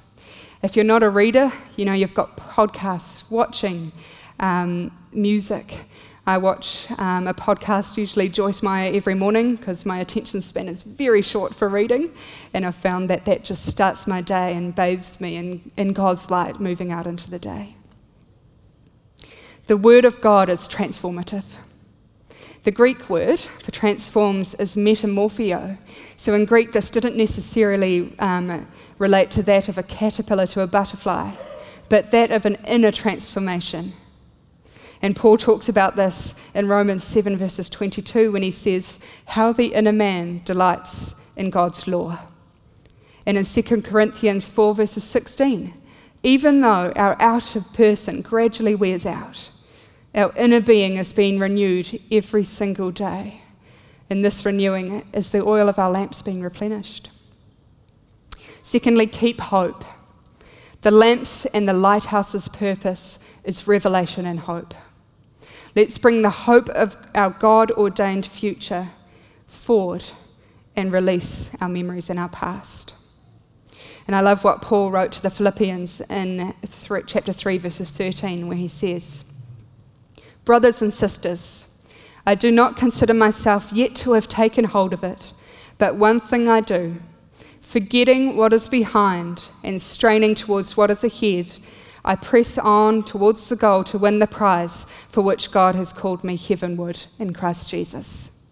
If 0.62 0.75
you're 0.75 0.85
not 0.85 1.03
a 1.03 1.11
reader, 1.11 1.53
you 1.77 1.85
know, 1.85 1.92
you've 1.92 2.14
got 2.14 2.37
podcasts, 2.37 3.31
watching, 3.31 3.92
um, 4.40 4.90
music. 5.12 5.85
I 6.27 6.37
watch 6.37 6.90
um, 6.99 7.27
a 7.27 7.33
podcast, 7.33 7.97
usually 7.97 8.29
Joyce 8.29 8.62
Meyer, 8.62 8.92
every 8.92 9.14
morning 9.14 9.57
because 9.57 9.87
my 9.87 9.99
attention 9.99 10.42
span 10.42 10.68
is 10.68 10.83
very 10.83 11.23
short 11.23 11.55
for 11.55 11.68
reading. 11.68 12.12
And 12.53 12.66
I've 12.66 12.75
found 12.75 13.09
that 13.09 13.25
that 13.25 13.44
just 13.44 13.64
starts 13.64 14.07
my 14.07 14.21
day 14.21 14.55
and 14.55 14.75
bathes 14.75 15.23
me 15.23 15.37
in, 15.37 15.71
in 15.77 15.92
God's 15.94 16.31
light 16.31 16.61
moving 16.61 16.92
out 16.92 17.07
into 17.07 17.31
the 17.31 17.38
day. 17.38 17.78
The 19.69 19.77
Word 19.77 20.07
of 20.07 20.23
God 20.23 20.49
is 20.49 20.67
transformative. 20.67 21.45
The 22.65 22.71
Greek 22.71 23.11
word 23.11 23.39
for 23.39 23.71
transforms 23.71 24.55
is 24.55 24.77
metamorphio. 24.77 25.77
So 26.17 26.33
in 26.33 26.47
Greek, 26.47 26.73
this 26.73 26.89
didn't 26.89 27.19
necessarily 27.19 28.19
um, 28.19 28.67
relate 28.99 29.31
to 29.33 29.43
that 29.43 29.69
of 29.69 29.77
a 29.77 29.83
caterpillar 29.83 30.47
to 30.47 30.63
a 30.63 30.67
butterfly, 30.67 31.33
but 31.91 32.11
that 32.13 32.31
of 32.31 32.47
an 32.47 32.57
inner 32.67 32.91
transformation. 32.91 33.93
And 35.03 35.15
Paul 35.15 35.37
talks 35.37 35.69
about 35.69 35.97
this 35.97 36.51
in 36.55 36.67
Romans 36.67 37.05
7, 37.05 37.37
verses 37.37 37.69
22, 37.69 38.33
when 38.33 38.43
he 38.43 38.51
says, 38.51 38.99
How 39.27 39.53
the 39.53 39.75
inner 39.75 39.93
man 39.93 40.41
delights 40.47 41.31
in 41.37 41.51
God's 41.51 41.87
law. 41.87 42.19
And 43.27 43.37
in 43.37 43.45
2 43.45 43.83
Corinthians 43.83 44.49
4, 44.49 44.75
verses 44.75 45.05
16, 45.05 45.75
even 46.23 46.63
though 46.63 46.91
our 46.97 47.21
outer 47.21 47.61
person 47.61 48.23
gradually 48.23 48.75
wears 48.75 49.05
out, 49.05 49.51
our 50.14 50.33
inner 50.37 50.61
being 50.61 50.97
is 50.97 51.12
being 51.12 51.38
renewed 51.38 52.01
every 52.11 52.44
single 52.44 52.90
day. 52.90 53.42
And 54.11 54.25
this 54.25 54.44
renewing 54.44 55.07
is 55.12 55.31
the 55.31 55.44
oil 55.44 55.68
of 55.68 55.79
our 55.79 55.90
lamps 55.90 56.23
being 56.23 56.42
replenished. 56.42 57.11
Secondly, 58.62 59.07
keep 59.07 59.40
hope. 59.40 59.85
The 60.81 60.90
lamps 60.90 61.44
and 61.47 61.68
the 61.68 61.73
lighthouse's 61.73 62.49
purpose 62.49 63.18
is 63.44 63.66
revelation 63.66 64.27
and 64.27 64.40
hope. 64.40 64.75
Let's 65.77 65.99
bring 65.99 66.23
the 66.23 66.31
hope 66.31 66.68
of 66.71 66.97
our 67.14 67.31
God 67.31 67.71
ordained 67.73 68.25
future 68.27 68.88
forward 69.47 70.05
and 70.75 70.92
release 70.92 71.61
our 71.61 71.68
memories 71.68 72.09
in 72.09 72.18
our 72.18 72.29
past. 72.29 72.94
And 74.07 74.16
I 74.16 74.21
love 74.21 74.42
what 74.42 74.62
Paul 74.62 74.90
wrote 74.90 75.12
to 75.12 75.23
the 75.23 75.31
Philippians 75.31 76.01
in 76.03 76.55
chapter 77.07 77.33
3, 77.33 77.59
verses 77.59 77.90
13, 77.90 78.49
where 78.49 78.57
he 78.57 78.68
says, 78.68 79.28
Brothers 80.49 80.81
and 80.81 80.95
sisters, 80.95 81.67
I 82.27 82.35
do 82.35 82.51
not 82.51 82.79
consider 82.79 83.13
myself 83.13 83.71
yet 83.71 83.95
to 83.97 84.13
have 84.13 84.29
taken 84.29 84.65
hold 84.65 84.95
of 84.95 85.05
it, 85.05 85.35
but 85.77 85.97
one 85.97 86.21
thing 86.21 86.49
I 86.49 86.63
do, 86.63 86.97
forgetting 87.61 88.35
what 88.35 88.55
is 88.55 88.67
behind 88.67 89.51
and 89.63 89.79
straining 89.83 90.35
towards 90.35 90.75
what 90.75 90.89
is 90.89 91.05
ahead. 91.05 91.59
I 92.03 92.17
press 92.17 92.57
on 92.57 93.03
towards 93.03 93.47
the 93.47 93.57
goal 93.57 93.85
to 93.85 93.99
win 93.99 94.21
the 94.21 94.27
prize 94.27 94.85
for 95.11 95.21
which 95.21 95.51
God 95.51 95.75
has 95.75 95.93
called 95.93 96.25
me 96.25 96.39
heavenward 96.39 97.05
in 97.19 97.35
Christ 97.35 97.69
Jesus. 97.69 98.43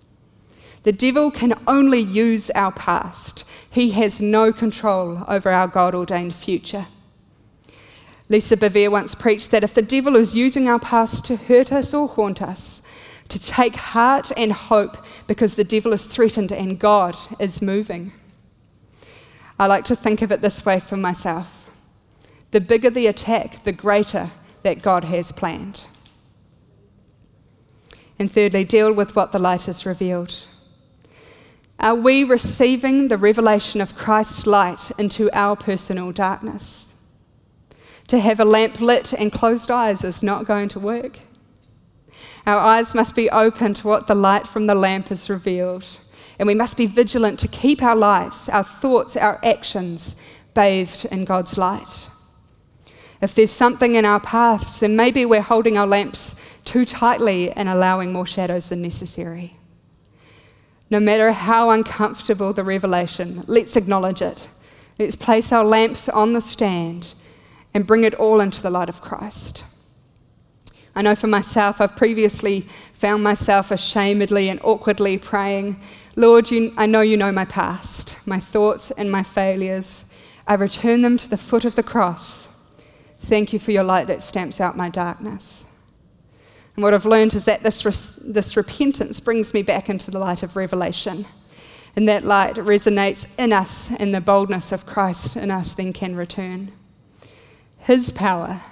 The 0.83 0.93
devil 0.93 1.31
can 1.31 1.59
only 1.67 2.01
use 2.01 2.51
our 2.51 2.73
past, 2.73 3.49
he 3.71 3.93
has 3.93 4.21
no 4.21 4.53
control 4.53 5.25
over 5.27 5.51
our 5.51 5.67
God 5.67 5.95
ordained 5.95 6.35
future. 6.35 6.89
Lisa 8.29 8.57
Bevere 8.57 8.91
once 8.91 9.15
preached 9.15 9.51
that 9.53 9.63
if 9.63 9.75
the 9.75 9.83
devil 9.83 10.17
is 10.17 10.35
using 10.35 10.69
our 10.69 10.81
past 10.81 11.25
to 11.27 11.37
hurt 11.37 11.73
us 11.73 11.95
or 11.95 12.09
haunt 12.09 12.43
us, 12.43 12.83
to 13.29 13.39
take 13.41 13.77
heart 13.77 14.33
and 14.37 14.53
hope 14.53 14.97
because 15.27 15.57
the 15.57 15.65
devil 15.65 15.93
is 15.93 16.07
threatened 16.07 16.53
and 16.53 16.79
God 16.79 17.17
is 17.41 17.63
moving. 17.63 18.13
I 19.59 19.67
like 19.67 19.85
to 19.87 19.97
think 19.97 20.23
of 20.23 20.31
it 20.31 20.43
this 20.43 20.65
way 20.65 20.81
for 20.81 20.97
myself 20.97 21.71
the 22.53 22.61
bigger 22.61 22.89
the 22.89 23.07
attack, 23.07 23.65
the 23.65 23.73
greater 23.73 24.31
that 24.63 24.81
God 24.81 25.05
has 25.05 25.33
planned. 25.33 25.85
And 28.19 28.33
thirdly, 28.33 28.65
deal 28.65 28.93
with 28.93 29.15
what 29.15 29.33
the 29.33 29.39
light 29.39 29.67
has 29.67 29.85
revealed. 29.85 30.47
Are 31.79 31.95
we 31.95 32.25
receiving 32.25 33.09
the 33.09 33.19
revelation 33.19 33.83
of 33.83 33.97
Christ's 33.97 34.47
light 34.47 34.91
into 34.97 35.29
our 35.37 35.55
personal 35.55 36.13
darkness? 36.13 36.96
To 38.09 38.21
have 38.21 38.39
a 38.39 38.45
lamp 38.45 38.81
lit 38.81 39.13
and 39.13 39.33
closed 39.33 39.71
eyes 39.71 40.05
is 40.05 40.23
not 40.23 40.47
going 40.47 40.69
to 40.71 40.81
work. 40.81 41.19
Our 42.47 42.59
eyes 42.59 42.95
must 42.95 43.17
be 43.17 43.29
open 43.31 43.75
to 43.75 43.89
what 43.89 44.07
the 44.07 44.15
light 44.15 44.47
from 44.47 44.67
the 44.67 44.75
lamp 44.75 45.09
has 45.09 45.29
revealed, 45.29 45.85
and 46.39 46.47
we 46.47 46.55
must 46.55 46.77
be 46.77 46.87
vigilant 46.87 47.41
to 47.41 47.49
keep 47.49 47.83
our 47.83 47.97
lives, 47.97 48.49
our 48.49 48.63
thoughts, 48.63 49.17
our 49.17 49.41
actions 49.45 50.15
bathed 50.55 51.05
in 51.07 51.25
God's 51.25 51.59
light. 51.59 52.09
If 53.21 53.35
there's 53.35 53.51
something 53.51 53.97
in 53.97 54.05
our 54.05 54.21
paths, 54.21 54.81
then 54.81 54.95
maybe 54.95 55.25
we're 55.25 55.41
holding 55.41 55.77
our 55.77 55.87
lamps 55.87 56.37
too 56.65 56.85
tightly 56.85 57.51
and 57.51 57.69
allowing 57.69 58.13
more 58.13 58.27
shadows 58.27 58.69
than 58.69 58.83
necessary. 58.83 59.57
No 60.91 61.01
matter 61.01 61.33
how 61.33 61.71
uncomfortable 61.71 62.53
the 62.53 62.63
revelation, 62.63 63.43
let's 63.49 63.77
acknowledge 63.77 64.23
it. 64.23 64.49
Let's 64.99 65.17
place 65.17 65.51
our 65.51 65.65
lamps 65.65 66.09
on 66.09 66.33
the 66.33 66.41
stand 66.41 67.15
and 67.77 67.87
bring 67.87 68.05
it 68.05 68.15
all 68.15 68.41
into 68.41 68.63
the 68.63 68.71
light 68.71 68.89
of 68.89 69.03
Christ. 69.03 69.63
I 70.95 71.03
know 71.03 71.15
for 71.15 71.27
myself, 71.27 71.79
I've 71.79 71.95
previously 71.95 72.63
found 72.95 73.23
myself 73.23 73.71
ashamedly 73.71 74.49
and 74.49 74.59
awkwardly 74.65 75.19
praying, 75.19 75.79
Lord, 76.17 76.51
you, 76.51 76.73
I 76.79 76.87
know 76.87 77.03
you 77.03 77.19
know 77.19 77.31
my 77.31 77.45
past, 77.45 78.27
my 78.27 78.41
thoughts 78.41 78.91
and 78.93 79.13
my 79.13 79.23
failures. 79.23 80.11
I 80.47 80.55
return 80.55 81.03
them 81.03 81.19
to 81.19 81.29
the 81.29 81.37
foot 81.37 81.67
of 81.67 81.75
the 81.75 81.83
cross 81.83 82.49
Thank 83.27 83.53
you 83.53 83.59
for 83.59 83.73
your 83.73 83.83
light 83.83 84.07
that 84.07 84.23
stamps 84.23 84.61
out 84.61 84.77
my 84.77 84.89
darkness. 84.89 85.65
And 86.77 86.85
what 86.85 86.95
I've 86.95 87.07
learned 87.07 87.35
is 87.35 87.45
that 87.47 87.65
this, 87.65 87.83
this 88.17 88.57
repentance 88.57 89.19
brings 89.19 89.53
me 89.53 89.63
back 89.63 89.89
into 89.89 90.13
the 90.13 90.21
light 90.21 90.45
of 90.45 90.55
revelation. 90.55 91.27
And 91.97 92.09
that 92.09 92.25
light 92.25 92.55
resonates 92.55 93.27
in 93.37 93.53
us, 93.53 93.91
and 93.91 94.15
the 94.15 94.21
boldness 94.21 94.71
of 94.71 94.87
Christ 94.87 95.37
in 95.37 95.51
us 95.51 95.75
then 95.75 95.93
can 95.93 96.15
return. 96.15 96.71
His 97.87 98.11
power, 98.11 98.63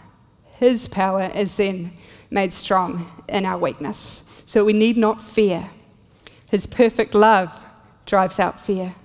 His 0.55 0.88
power 0.88 1.31
is 1.35 1.57
then 1.57 1.92
made 2.31 2.53
strong 2.53 3.11
in 3.29 3.46
our 3.46 3.57
weakness. 3.57 4.42
So 4.44 4.64
we 4.64 4.72
need 4.72 4.96
not 4.96 5.22
fear. 5.22 5.70
His 6.50 6.66
perfect 6.66 7.14
love 7.14 7.64
drives 8.07 8.40
out 8.40 8.61
fear. 8.61 8.96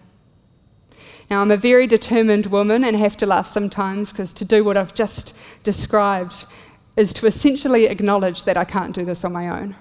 Now, 1.30 1.42
I'm 1.42 1.52
a 1.52 1.58
very 1.58 1.86
determined 1.86 2.48
woman 2.48 2.84
and 2.84 2.96
have 2.96 3.18
to 3.18 3.28
laugh 3.28 3.46
sometimes 3.46 4.12
because 4.12 4.34
to 4.34 4.46
do 4.46 4.64
what 4.64 4.78
I've 4.78 4.96
just 4.96 5.38
described 5.64 6.46
is 6.98 7.14
to 7.14 7.28
essentially 7.28 7.86
acknowledge 7.86 8.46
that 8.46 8.58
I 8.58 8.64
can't 8.64 8.96
do 8.96 9.06
this 9.06 9.24
on 9.24 9.32
my 9.32 9.48
own. 9.48 9.76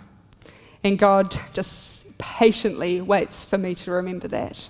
And 0.84 0.98
God 0.98 1.34
just 1.54 2.18
patiently 2.18 3.00
waits 3.00 3.46
for 3.46 3.56
me 3.56 3.74
to 3.76 3.90
remember 3.90 4.28
that. 4.28 4.68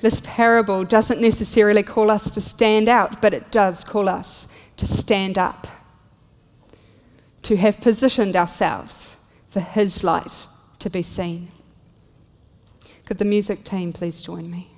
This 0.00 0.20
parable 0.24 0.84
doesn't 0.84 1.20
necessarily 1.20 1.82
call 1.82 2.10
us 2.10 2.30
to 2.30 2.40
stand 2.40 2.88
out, 2.88 3.22
but 3.22 3.32
it 3.32 3.50
does 3.50 3.82
call 3.82 4.08
us 4.08 4.52
to 4.76 4.86
stand 4.86 5.38
up, 5.38 5.66
to 7.42 7.56
have 7.56 7.80
positioned 7.80 8.36
ourselves 8.36 9.24
for 9.48 9.60
His 9.60 10.04
light 10.04 10.46
to 10.80 10.90
be 10.90 11.02
seen. 11.02 11.48
Could 13.06 13.18
the 13.18 13.24
music 13.24 13.64
team 13.64 13.92
please 13.92 14.22
join 14.22 14.50
me? 14.50 14.68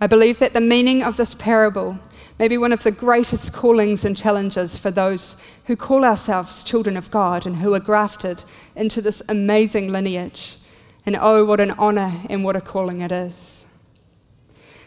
I 0.00 0.06
believe 0.06 0.38
that 0.38 0.52
the 0.52 0.60
meaning 0.60 1.02
of 1.02 1.16
this 1.16 1.34
parable 1.34 1.98
may 2.38 2.46
be 2.46 2.56
one 2.56 2.72
of 2.72 2.84
the 2.84 2.92
greatest 2.92 3.52
callings 3.52 4.04
and 4.04 4.16
challenges 4.16 4.78
for 4.78 4.92
those 4.92 5.42
who 5.66 5.74
call 5.74 6.04
ourselves 6.04 6.62
children 6.62 6.96
of 6.96 7.10
God 7.10 7.46
and 7.46 7.56
who 7.56 7.74
are 7.74 7.80
grafted 7.80 8.44
into 8.76 9.02
this 9.02 9.22
amazing 9.28 9.90
lineage. 9.90 10.58
And 11.06 11.16
oh, 11.20 11.44
what 11.44 11.60
an 11.60 11.72
honour 11.72 12.22
and 12.28 12.44
what 12.44 12.56
a 12.56 12.60
calling 12.60 13.00
it 13.00 13.12
is. 13.12 13.64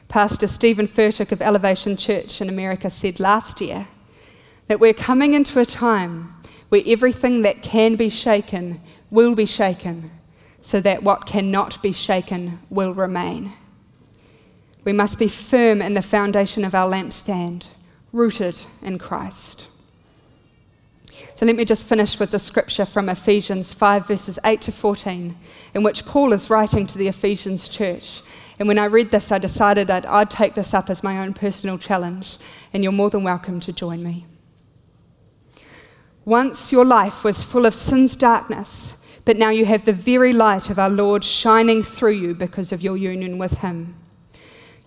Pastor 0.08 0.48
Steven 0.48 0.88
Furtick 0.88 1.32
of 1.32 1.42
Elevation 1.42 1.96
Church 1.96 2.42
in 2.42 2.50
America 2.50 2.90
said 2.90 3.20
last 3.20 3.62
year 3.62 3.88
that 4.68 4.80
we're 4.80 4.94
coming 4.94 5.34
into 5.34 5.60
a 5.60 5.66
time 5.66 6.34
where 6.70 6.84
everything 6.86 7.42
that 7.42 7.62
can 7.62 7.96
be 7.96 8.10
shaken 8.10 8.80
will 9.10 9.36
be 9.36 9.46
shaken 9.46 10.12
so 10.62 10.80
that 10.80 11.04
what 11.04 11.26
cannot 11.26 11.82
be 11.82 11.92
shaken 11.92 12.60
will 12.70 12.94
remain. 12.94 13.54
We 14.84 14.94
must 14.94 15.20
be 15.20 15.28
firm 15.28 15.82
in 15.82 15.94
the 15.94 16.02
foundation 16.02 16.64
of 16.64 16.74
our 16.76 16.90
lampstand, 16.90 17.68
rooted 18.12 18.66
in 18.82 18.98
Christ. 18.98 19.68
So 21.42 21.48
let 21.48 21.56
me 21.56 21.66
just 21.66 21.88
finish 21.88 22.20
with 22.20 22.30
the 22.30 22.38
scripture 22.38 22.86
from 22.86 23.10
Ephesians 23.10 23.74
5, 23.74 24.08
verses 24.08 24.38
8 24.46 24.62
to 24.62 24.72
14, 24.72 25.36
in 25.74 25.82
which 25.82 26.06
Paul 26.06 26.34
is 26.34 26.52
writing 26.52 26.86
to 26.86 27.00
the 27.00 27.08
Ephesians 27.08 27.68
church. 27.68 28.22
And 28.60 28.68
when 28.68 28.78
I 28.78 28.86
read 28.86 29.10
this, 29.10 29.32
I 29.32 29.40
decided 29.40 29.88
that 29.88 30.08
I'd 30.08 30.30
take 30.30 30.54
this 30.54 30.72
up 30.72 30.88
as 30.88 31.02
my 31.02 31.18
own 31.18 31.34
personal 31.34 31.80
challenge, 31.80 32.38
and 32.72 32.84
you're 32.84 32.92
more 32.92 33.10
than 33.10 33.24
welcome 33.24 33.60
to 33.62 33.74
join 33.74 34.04
me. 34.04 34.28
Once 36.26 36.72
your 36.72 36.86
life 36.86 37.24
was 37.24 37.44
full 37.44 37.66
of 37.66 37.74
sin's 37.74 38.16
darkness, 38.16 39.04
but 39.26 39.36
now 39.36 39.50
you 39.50 39.66
have 39.66 39.86
the 39.86 39.94
very 39.94 40.34
light 40.34 40.70
of 40.70 40.78
our 40.78 40.92
Lord 40.92 41.24
shining 41.24 41.82
through 41.82 42.12
you 42.12 42.36
because 42.36 42.72
of 42.72 42.84
your 42.84 42.98
union 42.98 43.40
with 43.40 43.58
Him. 43.62 43.96